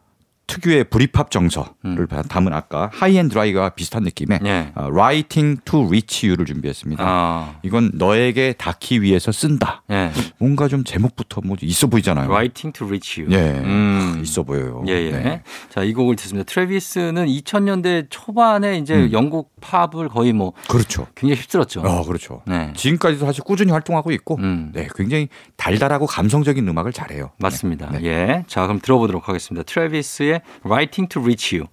[0.47, 4.73] 특유의 브리팝 정서를 담은 아까 High and Dry가 비슷한 느낌의 예.
[4.75, 7.03] 어, Writing to Reach You를 준비했습니다.
[7.05, 7.57] 아.
[7.63, 9.83] 이건 너에게 닿기 위해서 쓴다.
[9.91, 10.13] 예.
[10.39, 12.29] 뭔가 좀 제목부터 뭐 있어 보이잖아요.
[12.29, 13.35] Writing to reach you.
[13.35, 14.21] 예, 음.
[14.23, 14.85] 있어 보여요.
[14.87, 15.11] 예, 예.
[15.11, 15.43] 네.
[15.69, 16.45] 자, 이 곡을 듣습니다.
[16.51, 19.13] 트래비스는 2000년대 초반에 이제 음.
[19.13, 21.09] 영국 팝을 거의 뭐 그렇죠.
[21.17, 21.81] 굉장히 휩쓸었죠.
[21.81, 22.43] 어, 그렇죠.
[22.47, 22.73] 네.
[22.77, 24.71] 지금까지도 사실 꾸준히 활동하고 있고, 음.
[24.73, 27.33] 네, 굉장히 달달하고 감성적인 음악을 잘해요.
[27.39, 27.91] 맞습니다.
[27.91, 28.05] 네.
[28.05, 28.45] 예.
[28.47, 29.65] 자, 그럼 들어보도록 하겠습니다.
[29.65, 31.69] 트래비스의 Writing to Reach You.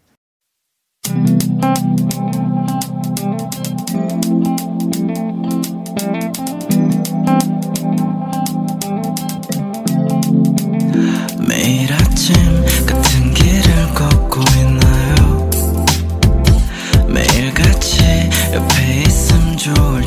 [11.47, 12.35] 매일 아침
[12.85, 15.49] 같은 길을 걷고 있나요
[17.07, 17.99] 매일 같이
[18.53, 20.02] 옆에 있음 좋을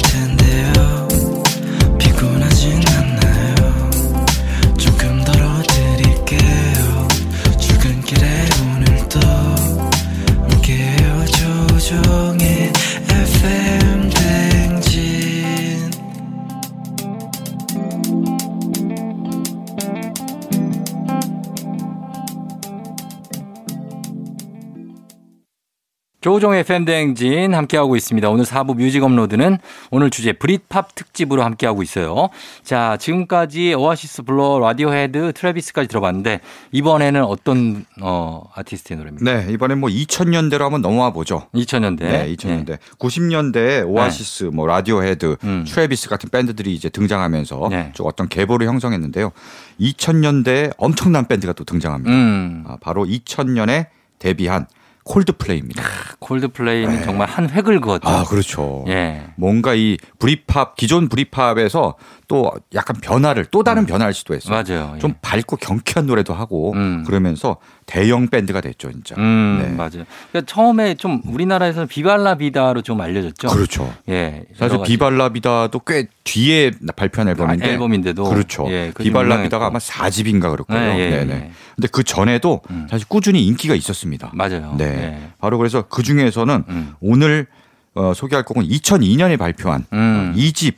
[26.46, 28.28] 조우종의 FM 대행진 함께하고 있습니다.
[28.30, 29.58] 오늘 4부 뮤직 업로드는
[29.90, 32.28] 오늘 주제 브릿팝 특집으로 함께하고 있어요.
[32.62, 36.40] 자, 지금까지 오아시스 블러 라디오헤드 트래비스까지 들어봤는데
[36.70, 39.24] 이번에는 어떤 어, 아티스트의 노래입니까?
[39.24, 41.48] 네, 이번엔 뭐 2000년대로 한번 넘어와 보죠.
[41.52, 42.00] 2000년대.
[42.00, 42.78] 네, 2000년대.
[42.98, 45.64] 90년대에 오아시스, 뭐 라디오헤드, 음.
[45.66, 47.90] 트래비스 같은 밴드들이 이제 등장하면서 네.
[47.94, 49.32] 좀 어떤 계보를 형성했는데요.
[49.80, 52.14] 2000년대에 엄청난 밴드가 또 등장합니다.
[52.14, 52.64] 음.
[52.68, 53.86] 아, 바로 2000년에
[54.20, 54.66] 데뷔한
[55.06, 55.82] 콜드플레이입니다.
[56.18, 58.08] 콜드플레이는 정말 한 획을 그었죠.
[58.08, 58.14] 네.
[58.14, 58.84] 아, 그렇죠.
[58.88, 59.28] 예.
[59.36, 61.94] 뭔가 이 브리팝 기존 브리팝에서
[62.28, 64.58] 또 약간 변화를 또 다른 변화를 시도했어요.
[64.58, 64.64] 음.
[64.66, 64.92] 맞아요.
[64.96, 64.98] 예.
[64.98, 67.04] 좀 밝고 경쾌한 노래도 하고 음.
[67.06, 67.56] 그러면서
[67.86, 69.14] 대형 밴드가 됐죠, 진짜.
[69.16, 69.68] 음, 네.
[69.68, 70.04] 맞아요.
[70.30, 73.48] 그러니까 처음에 좀 우리나라에서는 비발라비다로 좀 알려졌죠.
[73.48, 73.94] 그렇죠.
[74.08, 74.44] 예.
[74.56, 74.78] 사실.
[74.84, 78.24] 비발라비다도 꽤 뒤에 발표한 앨범인데 아, 앨범인데도.
[78.24, 78.66] 그렇죠.
[78.70, 79.66] 예, 비발라비다가.
[79.66, 80.94] 아마 4집인가 그럴 거예요.
[80.94, 81.32] 네, 예, 네, 네.
[81.34, 81.50] 예.
[81.76, 82.88] 근데 그 전에도 음.
[82.90, 84.30] 사실 꾸준히 인기가 있었습니다.
[84.34, 84.74] 맞아요.
[84.76, 84.84] 네.
[84.84, 85.30] 예.
[85.38, 86.94] 바로 그래서 그 중에서는 음.
[87.00, 87.46] 오늘
[87.94, 90.32] 어, 소개할 곡은 2002년에 발표한 음.
[90.34, 90.74] 어, 2집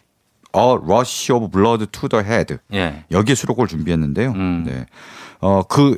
[0.57, 3.05] A Rush of Blood to the Head 예.
[3.11, 4.33] 여기에 수록곡을 준비했는데요.
[4.33, 4.65] 음.
[4.67, 4.87] 네.
[5.41, 5.97] 어, 그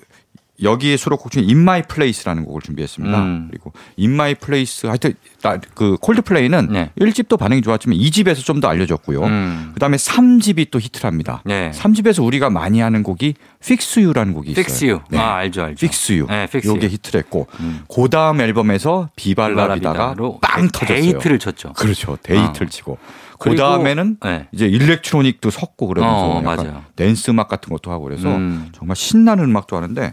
[0.62, 3.18] 여기에 수록곡 중에 In My Place라는 곡을 준비했습니다.
[3.18, 3.48] 음.
[3.50, 6.90] 그리고 In My Place 하여튼 나- 그 콜드플레이는 네.
[7.00, 9.22] 1집도 반응이 좋았지만 2집에서 좀 더 알려졌고요.
[9.24, 9.70] 음.
[9.74, 11.40] 그다음에 3집이 또 히트를 합니다.
[11.46, 11.70] 네.
[11.74, 14.60] 3집에서 우리가 많이 하는 곡이 Fix You라는 곡이 있어요.
[14.62, 15.00] Fix You.
[15.10, 15.18] 네.
[15.18, 15.86] 아, 알죠, 알죠.
[15.86, 16.26] Fix You.
[16.28, 16.88] 네, Fix You가.
[16.88, 17.84] 히트를 했고 음.
[17.94, 21.00] 그다음 앨범에서 Viva la Vida가 빵 데- 터졌어요.
[21.00, 21.72] 대히트를 쳤죠.
[21.72, 22.16] 그렇죠.
[22.22, 22.70] 대히트를 어.
[22.70, 22.98] 치고
[23.38, 24.48] 그리고- 그 다음에는 네.
[24.52, 26.84] 이제 일렉트로닉도 섞고 그러면서 어, 약간 맞아요.
[26.96, 28.68] 댄스 음악 같은 것도 하고 그래서 음.
[28.72, 30.12] 정말 신나는 음악도 하는데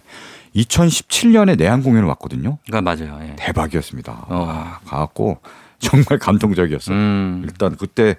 [0.57, 2.57] 2017년에 내한 공연을 왔거든요.
[2.65, 3.19] 그러니까 맞아요.
[3.23, 3.35] 예.
[3.37, 4.25] 대박이었습니다.
[4.27, 4.45] 어.
[4.49, 5.37] 아, 가갖고
[5.79, 6.95] 정말 감동적이었어요.
[6.95, 7.41] 음.
[7.43, 8.15] 일단 그때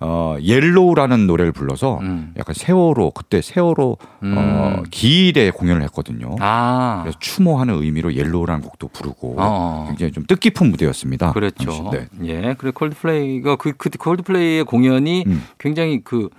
[0.00, 2.32] 어 Yellow라는 노래를 불러서 음.
[2.36, 4.82] 약간 세월호 그때 세월호 어 음.
[4.90, 6.34] 기일에 공연을 했거든요.
[6.40, 7.00] 아.
[7.02, 9.84] 그래서 추모하는 의미로 Yellow라는 곡도 부르고 어.
[9.88, 11.32] 굉장히 좀 뜻깊은 무대였습니다.
[11.32, 11.82] 당시.
[11.92, 12.08] 네.
[12.24, 12.54] 예.
[12.58, 15.44] 그래 콜드플레이가 그, 그 콜드플레이의 공연이 음.
[15.58, 16.30] 굉장히 그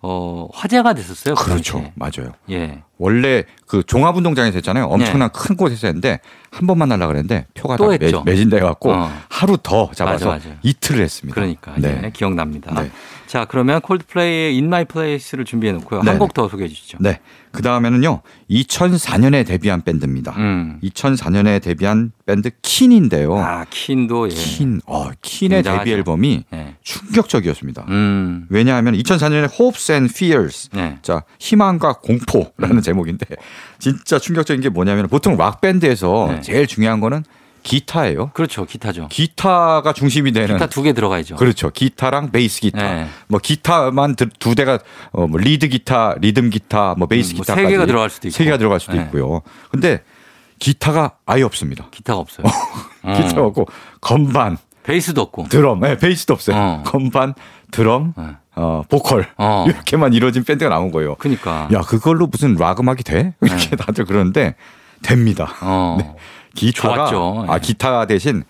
[0.00, 1.34] 어, 화제가 됐었어요.
[1.34, 1.72] 그 그렇죠.
[1.74, 1.92] 당시에.
[1.96, 2.32] 맞아요.
[2.50, 2.82] 예.
[2.98, 4.84] 원래 그 종합운동장에서 했잖아요.
[4.86, 6.20] 엄청난 큰 곳에서 했는데
[6.50, 8.22] 한 번만 하려 그랬는데 표가 또 다.
[8.24, 9.10] 매, 진돼 갖고 어.
[9.28, 10.58] 하루 더 잡아서 맞아, 맞아.
[10.62, 11.34] 이틀을 했습니다.
[11.34, 12.00] 그러니까 네.
[12.04, 12.80] 예, 기억납니다.
[12.82, 12.90] 네.
[13.28, 16.02] 자, 그러면 콜드플레이의 In My Place를 준비해 놓고요.
[16.02, 16.10] 네.
[16.10, 16.96] 한곡 더 소개해 주시죠.
[16.98, 17.20] 네.
[17.52, 20.32] 그 다음에는요, 2004년에 데뷔한 밴드입니다.
[20.38, 20.80] 음.
[20.82, 23.36] 2004년에 데뷔한 밴드 킨인데요.
[23.36, 24.34] 아, 킨도 예.
[24.34, 25.84] 킨, 어, 킨의 굉장하죠.
[25.84, 26.76] 데뷔 앨범이 예.
[26.82, 27.84] 충격적이었습니다.
[27.88, 28.46] 음.
[28.48, 30.98] 왜냐하면 2004년에 Hopes and Fears, 네.
[31.02, 32.80] 자 희망과 공포라는 음.
[32.80, 33.26] 제목인데
[33.78, 36.40] 진짜 충격적인 게 뭐냐면 보통 락 밴드에서 네.
[36.40, 37.24] 제일 중요한 거는
[37.62, 38.30] 기타예요.
[38.34, 38.64] 그렇죠.
[38.64, 39.08] 기타죠.
[39.08, 41.36] 기타가 중심이 되는 기타 두 개 들어가야죠.
[41.36, 41.70] 그렇죠.
[41.70, 42.82] 기타랑 베이스 기타.
[42.82, 43.06] 네.
[43.28, 44.78] 뭐 기타만 드- 두 대가
[45.12, 48.28] 어, 뭐 리드 기타, 리듬 기타, 뭐 베이스 음, 뭐 세 기타까지 개가 들어갈 수도
[48.28, 48.36] 있고.
[48.36, 49.02] 세 개가 들어갈 수도 네.
[49.04, 49.42] 있고요.
[49.70, 50.02] 근데
[50.58, 51.86] 기타가 아예 없습니다.
[51.90, 52.46] 기타가 없어요.
[53.04, 53.12] 어.
[53.14, 53.66] 기타가 없고
[54.00, 55.48] 건반, 베이스도 없고.
[55.48, 56.56] 드럼, 네, 베이스도 없어요.
[56.56, 56.82] 어.
[56.86, 57.34] 건반,
[57.70, 58.24] 드럼, 네.
[58.56, 59.64] 어, 보컬 어.
[59.68, 61.14] 이렇게만 이루어진 밴드가 나온 거예요.
[61.16, 61.68] 그러니까.
[61.72, 63.34] 야 그걸로 무슨 락 음악이 돼?
[63.40, 64.56] 이렇게 다들 그러는데
[65.02, 65.54] 됩니다.
[65.60, 65.96] 어.
[66.00, 66.16] 네.
[66.54, 67.46] 기타가 좋았죠.
[67.48, 67.60] 아 예.
[67.60, 68.44] 기타 대신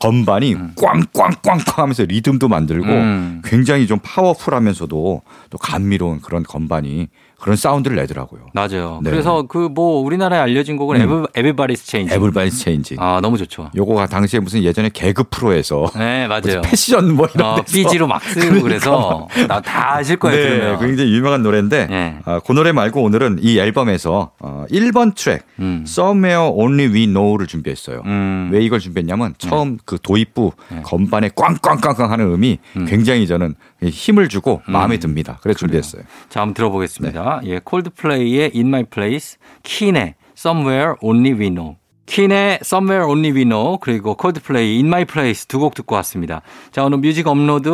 [0.00, 3.42] 건반이 꽝꽝꽝꽝 하면서 리듬도 만들고 음.
[3.44, 7.08] 굉장히 좀 파워풀하면서도 또 감미로운 그런 건반이
[7.44, 8.46] 그런 사운드를 내더라고요.
[8.54, 9.00] 맞아요.
[9.02, 9.10] 네.
[9.10, 11.26] 그래서 그 뭐 우리나라에 알려진 곡은 음.
[11.34, 12.14] Everybody's Changing.
[12.14, 12.96] Everybody's Changing.
[12.98, 13.70] 아, 너무 좋죠.
[13.76, 16.60] 요거가 당시에 무슨 예전에 개그 프로에서 네, 맞아요.
[16.62, 20.36] 패션 뭐 이런 어, BG로 막 쓰고 그래서 나 다 아실 거예요.
[20.36, 20.78] 네, 들으면.
[20.80, 22.16] 굉장히 유명한 노래인데 네.
[22.24, 25.84] 아, 그 노래 말고 오늘은 이 앨범에서 어, 1번 트랙 음.
[25.86, 28.02] Somewhere Only We Know를 준비했어요.
[28.06, 28.50] 음.
[28.52, 30.82] 왜 이걸 준비했냐면 처음 그 도입부 네.
[30.82, 33.54] 건반에 꽝꽝꽝꽝 하는 음이 굉장히 저는
[33.90, 35.38] 힘을 주고 마음에 듭니다.
[35.42, 36.02] 그래서 준비했어요.
[36.28, 37.40] 자, 한번 들어보겠습니다.
[37.44, 37.50] 네.
[37.50, 41.76] 예, 콜드플레이의 In My Place, 킨의 Somewhere Only We Know.
[42.06, 46.42] 킨의 Somewhere Only We Know 그리고 콜드플레이 In My Place 두 곡 듣고 왔습니다.
[46.70, 47.70] 자, 오늘 뮤직 업로드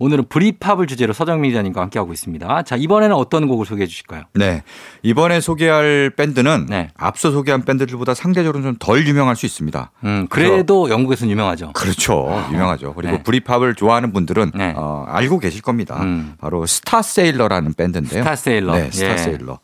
[0.00, 2.62] 오늘은 브리팝을 주제로 서정민 기자님과 함께하고 있습니다.
[2.62, 4.22] 자, 이번에는 어떤 곡을 소개해 주실까요?
[4.32, 4.62] 네.
[5.02, 6.88] 이번에 소개할 밴드는 네.
[6.96, 9.90] 앞서 소개한 밴드들보다 상대적으로 좀 덜 유명할 수 있습니다.
[10.04, 11.72] 음, 그래도 영국에서는 유명하죠.
[11.74, 12.44] 그렇죠.
[12.50, 12.94] 유명하죠.
[12.94, 13.22] 그리고 네.
[13.22, 14.72] 브리팝을 좋아하는 분들은 네.
[14.74, 16.02] 어, 알고 계실 겁니다.
[16.02, 16.32] 음.
[16.40, 18.22] 바로 스타세일러라는 밴드인데요.
[18.22, 18.74] 스타세일러.
[18.74, 18.90] 네, 예.
[18.90, 19.58] 스타세일러.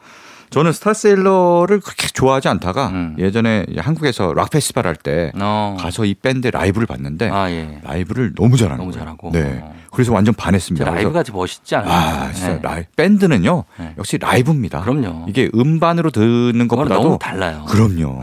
[0.51, 3.17] 저는 스타세일러를 그렇게 좋아하지 않다가 음.
[3.19, 5.77] 예전에 한국에서 락 페스티벌 할때 어.
[5.79, 7.81] 가서 이 밴드 라이브를 봤는데 아, 예.
[7.83, 9.05] 라이브를 너무 잘하는 너무 거예요.
[9.05, 9.31] 잘하고.
[9.33, 9.61] 네.
[9.63, 9.75] 어.
[9.93, 10.85] 그래서 완전 반했습니다.
[10.91, 11.91] 라이브가 좀 멋있지 않아요?
[11.91, 12.61] 아, 진짜 네.
[12.63, 13.65] 라이, 밴드는요.
[13.79, 13.95] 네.
[13.97, 14.83] 역시 라이브입니다.
[14.83, 15.25] 그럼요.
[15.27, 17.65] 이게 음반으로 듣는 것보다도 너무 달라요.
[17.69, 18.21] 그럼요.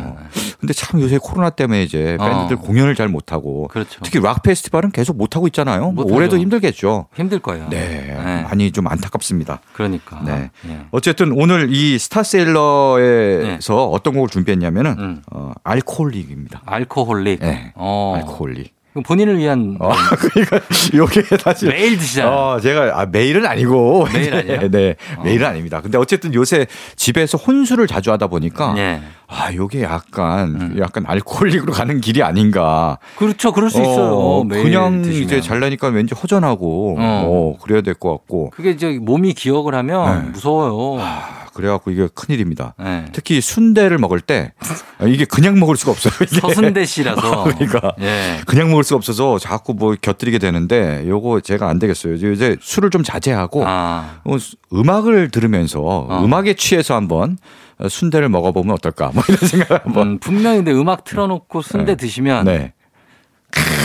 [0.60, 2.26] 근데 참 요새 코로나 때문에 이제 어.
[2.26, 4.00] 밴드들 공연을 잘 못 하고 그렇죠.
[4.02, 5.92] 특히 락 페스티벌은 계속 못 하고 있잖아요.
[5.92, 6.06] 뭐.
[6.06, 7.08] 올해도 힘들겠죠.
[7.16, 7.68] 힘들 거예요.
[7.70, 8.42] 네, 네.
[8.44, 9.60] 많이 좀 안타깝습니다.
[9.74, 10.22] 그러니까.
[10.26, 10.50] 네.
[10.68, 10.80] 예.
[10.92, 15.22] 어쨌든 오늘 이 스타 세일러에서 어떤 곡을 준비했냐면은 음.
[15.32, 16.62] 어, Alcoholic입니다.
[16.66, 17.39] Alcoholic.
[17.42, 17.72] 네.
[17.76, 18.14] 어.
[18.18, 18.74] Alcoholic.
[18.92, 20.60] 그럼 본인을 위한 어, 그러니까
[20.94, 22.32] 요게 사실 매일 드시잖아요.
[22.32, 24.70] 어, 제가 아, 매일은 아니고 매일 아니에요?
[24.70, 25.82] 네, 매일은 아닙니다.
[25.82, 29.02] 근데 어쨌든 요새 집에서 혼술을 자주 하다 보니까 예.
[29.28, 30.76] 아, 요게 약간 음.
[30.80, 33.00] 약간 알코올릭으로 가는 길이 아닌가.
[33.16, 33.52] 그렇죠.
[33.52, 34.14] 그럴 수 있어요.
[34.16, 35.24] 어, 그냥 드시면.
[35.24, 37.24] 이제 잘라니까 왠지 허전하고 어.
[37.26, 38.52] 어, 그래야 될 것 같고.
[38.52, 40.30] 그게 이제 몸이 기억을 하면 네.
[40.34, 41.02] 무서워요.
[41.04, 42.74] 아, 그래갖고 이게 큰일입니다.
[42.80, 43.06] 네.
[43.14, 44.54] 특히 순대를 먹을 때
[45.06, 46.14] 이게 그냥 먹을 수가 없어요.
[46.22, 46.39] 이게.
[46.39, 47.43] 서순대 씨라서.
[47.56, 48.41] 그러니까 예.
[48.45, 52.16] 그냥 먹을 수가 없어서 자꾸 뭐 곁들이게 되는데 요거 제가 안 되겠어요.
[52.16, 54.20] 이제 술을 좀 자제하고 아.
[54.24, 56.24] 어, 수- 음악을 들으면서 어.
[56.26, 57.38] 음악에 취해서 한번
[57.88, 59.12] 순대를 먹어보면 어떨까?
[59.14, 60.08] 뭐 이런 생각 한번.
[60.08, 61.95] 음, 분명히 근데 음악 틀어놓고 순대 네.
[61.95, 62.74] 드시면 네.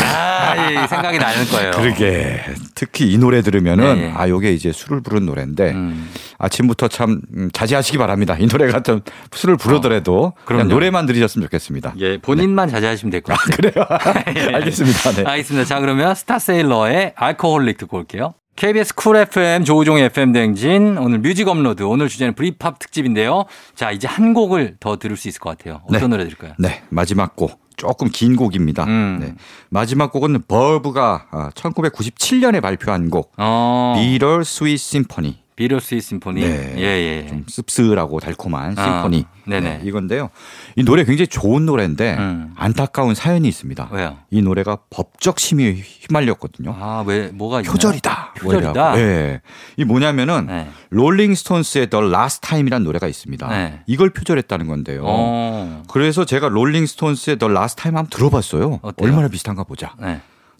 [0.08, 1.70] 아, 예, 생각이 나는 거예요.
[1.72, 2.40] 그러게
[2.74, 4.12] 특히 이 노래 들으면은 네, 예.
[4.16, 6.10] 아 요게 이제 술을 부른 노래인데 음.
[6.38, 8.36] 아침부터 참 음, 자제하시기 바랍니다.
[8.38, 9.00] 이 노래가 좀
[9.32, 10.74] 술을 부르더라도 그냥 그럼요.
[10.74, 11.94] 노래만 들으셨으면 좋겠습니다.
[11.98, 13.56] 예, 본인만 자제하시면 될 것 같아요.
[13.56, 13.86] 그래요.
[14.56, 15.10] 알겠습니다.
[15.12, 15.24] 네.
[15.24, 15.64] 알겠습니다.
[15.66, 18.34] 자, 그러면 스타세일러의 Alcoholic 듣고 올게요.
[18.56, 23.44] KBS 쿨 FM 조우종의 FM 대행진 오늘 뮤직 업로드 오늘 주제는 브리팝 특집인데요.
[23.76, 25.80] 자, 이제 한 곡을 더 들을 수 있을 것 같아요.
[25.84, 26.06] 어떤 네.
[26.08, 26.54] 노래 들을까요?
[26.58, 27.60] 네, 마지막 곡.
[27.78, 28.84] 조금 긴 곡입니다.
[28.84, 29.18] 음.
[29.20, 29.34] 네.
[29.70, 33.94] 마지막 곡은 버브가 1997년에 발표한 곡 어.
[33.96, 35.47] Bitter Sweet Symphony.
[35.58, 36.40] Bitter Sweet Symphony.
[36.40, 36.74] 네.
[36.76, 37.26] 예, 예.
[37.26, 39.24] 좀 씁쓸하고 달콤한 아, 심포니.
[39.44, 39.80] 네네.
[39.82, 40.30] 이건데요.
[40.76, 42.52] 이 노래 굉장히 좋은 노래인데 음.
[42.56, 43.88] 안타까운 사연이 있습니다.
[43.90, 44.18] 왜요?
[44.30, 46.76] 이 노래가 법적 시비에 휘말렸거든요.
[46.78, 47.72] 아, 왜 뭐가 있나요?
[47.72, 48.34] 표절이다.
[48.34, 48.94] 표절이다.
[48.94, 49.40] 네.
[49.76, 50.68] 이 뭐냐면은 네.
[50.90, 53.48] 롤링스톤스의 The Last Time이라는 노래가 있습니다.
[53.48, 53.80] 네.
[53.88, 55.02] 이걸 표절했다는 건데요.
[55.04, 55.82] 어.
[55.90, 58.78] 그래서 제가 롤링스톤스의 The Last Time 한번 들어봤어요.
[58.82, 59.08] 어때요?
[59.08, 59.96] 얼마나 비슷한가 보자.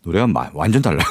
[0.09, 0.18] 네.
[0.18, 1.06] 노래가 마- 완전 달라요.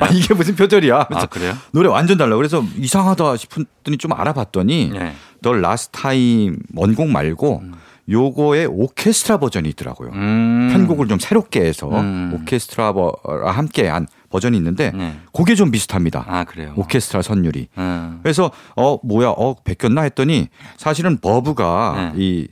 [0.00, 1.08] 아, 이게 무슨 표절이야.
[1.10, 1.54] 아, 그래요?
[1.72, 2.36] 노래 완전 달라.
[2.36, 5.14] 그래서 이상하다 싶더니 좀 알아봤더니 네.
[5.42, 7.62] The Last Time 원곡 말고
[8.08, 10.10] 요거의 오케스트라 버전이 있더라고요.
[10.12, 10.70] 음.
[10.72, 12.32] 편곡을 좀 새롭게 해서 음.
[12.34, 13.12] 오케스트라와
[13.46, 15.16] 함께 한 버전이 있는데 네.
[15.32, 16.24] 그게 좀 비슷합니다.
[16.26, 16.72] 아, 그래요.
[16.76, 17.68] 오케스트라 선율이.
[17.78, 18.20] 음.
[18.22, 22.22] 그래서 어 뭐야 어 베꼈나 했더니 사실은 버브가 네.
[22.22, 22.48] 이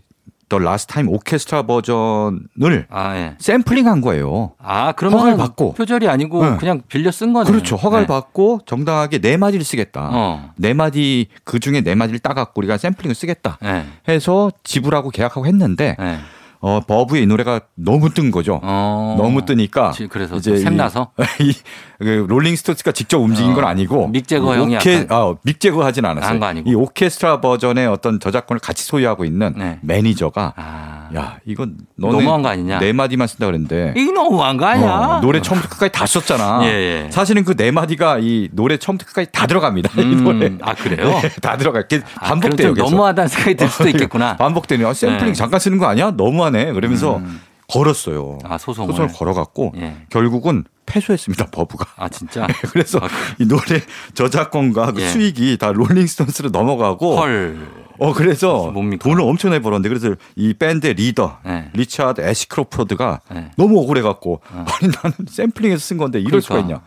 [0.50, 3.36] The Last Time 오케스트라 버전을 아, 예.
[3.38, 4.52] 샘플링한 거예요.
[4.58, 5.74] 아, 그러면 허가를 받고.
[5.74, 6.56] 표절이 아니고 네.
[6.58, 7.50] 그냥 빌려 쓴 거네요.
[7.50, 7.76] 그렇죠.
[7.76, 8.08] 허가를 네.
[8.08, 10.10] 받고 정당하게 네 마디를 쓰겠다.
[10.12, 10.50] 어.
[10.56, 13.58] 네 마디 그 중에 네 마디를 따갖고 우리가 샘플링을 쓰겠다.
[13.62, 13.86] 네.
[14.08, 16.18] 해서 지불하고 계약하고 했는데 네.
[16.62, 18.60] 어 버브의 이 노래가 너무 뜬 거죠.
[18.62, 19.14] 어.
[19.16, 21.12] 너무 뜨니까 지- 그래서 이제 샘나서?
[21.40, 21.60] 이, 그
[22.00, 23.54] 롤링스톤스가 직접 움직인 어.
[23.54, 26.28] 건 아니고 믹 재거 형이 오케, 아, 믹 재거 하진 않았어요.
[26.30, 26.70] 한거 아니고.
[26.70, 29.78] 이 오케스트라 버전의 어떤 저작권을 같이 소유하고 있는 네.
[29.82, 31.08] 매니저가 아.
[31.14, 32.78] 야 이건 너무한 거 아니냐?
[32.78, 34.88] 네 마디만 쓴다 그랬는데 이거 너무한 거 아니야?
[34.90, 36.60] 어, 노래 처음부터 끝까지 다 썼잖아.
[36.66, 36.68] 예,
[37.06, 37.10] 예.
[37.10, 39.90] 사실은 그 네 마디가 이 노래 처음부터 끝까지 다 들어갑니다.
[40.00, 40.52] 이 음, 노래.
[40.62, 41.10] 아, 그래요?
[41.20, 41.80] 네, 다 들어가.
[41.80, 42.72] 아, 반복돼요.
[42.72, 42.90] 계속.
[42.90, 44.36] 너무하다는 생각이 들 수도 있겠구나.
[44.36, 44.88] 반복되네요.
[44.88, 45.32] 아, 샘플링 네.
[45.34, 46.12] 잠깐 쓰는 거 아니야?
[46.12, 46.72] 너무하네.
[46.72, 47.40] 그러면서 음.
[47.68, 48.38] 걸었어요.
[48.44, 48.92] 아, 소송을.
[48.92, 49.96] 소송을 걸어갖고 예.
[50.08, 51.46] 결국은 패소했습니다.
[51.46, 51.86] 버브가.
[51.96, 52.46] 아, 진짜?
[52.72, 53.80] 그래서 아, 이 노래
[54.14, 55.08] 저작권과 그 예.
[55.08, 57.58] 수익이 다 롤링스톤스로 넘어가고 헐.
[57.98, 59.06] 어 그래서 뭡니까?
[59.08, 61.68] 돈을 엄청나게 벌었는데 그래서 이 밴드의 리더 네.
[61.74, 63.50] 리차드 애시크로프드가 네.
[63.58, 66.76] 너무 억울해 갖고 아니 나는 샘플링해서 쓴 건데 이럴 수가 그러니까.
[66.78, 66.84] 있냐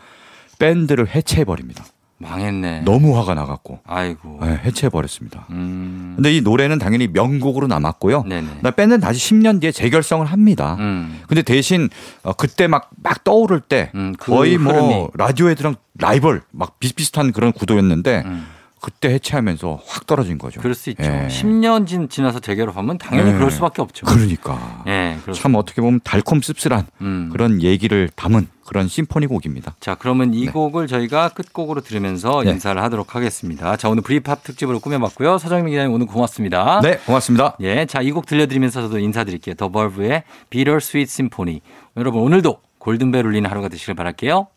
[0.58, 1.86] 밴드를 해체해 버립니다.
[2.24, 2.82] 망했네.
[2.86, 4.40] 너무 화가 나갖고 아이고.
[4.42, 5.46] 네, 해체해 버렸습니다.
[5.52, 6.14] 음.
[6.16, 8.24] 근데 이 노래는 당연히 명곡으로 남았고요.
[8.24, 8.48] 네네.
[8.62, 10.78] 나 밴드는 다시 10년 뒤에 재결성을 합니다.
[10.80, 11.22] 음.
[11.28, 11.90] 근데 대신
[12.24, 15.08] 어, 그때 막 막 떠오를 때 음, 그 거의 뭐 흐름이.
[15.16, 18.48] 라디오헤드랑 라이벌 막 비슷비슷한 그런 구도였는데 음.
[18.84, 20.60] 그때 해체하면서 확 떨어진 거죠.
[20.60, 21.04] 그럴 수 있죠.
[21.04, 21.28] 예.
[21.30, 23.34] 10년 진, 지나서 재결합하면 당연히 예.
[23.34, 24.06] 그럴 수밖에 없죠.
[24.06, 25.42] 그러니까 예, 그렇습니다.
[25.42, 27.30] 참 어떻게 보면 달콤 씁쓸한 음.
[27.32, 29.76] 그런 얘기를 담은 그런 심포니 곡입니다.
[29.80, 32.52] 자, 그러면 이 곡을 저희가 끝곡으로 들으면서 네.
[32.52, 33.78] 인사를 하도록 하겠습니다.
[33.78, 35.38] 자, 오늘 브리팝 특집으로 꾸며봤고요.
[35.38, 36.82] 서정민 기자님 오늘 고맙습니다.
[36.82, 37.56] 네, 고맙습니다.
[37.62, 39.56] 예, 자, 이 곡 들려드리면서 저도 인사드릴게요.
[39.56, 41.62] 더 벌브의 Bitter Sweet Symphony.
[41.96, 44.48] 여러분, 오늘도 골든벨 울리는 하루가 되시길 바랄게요.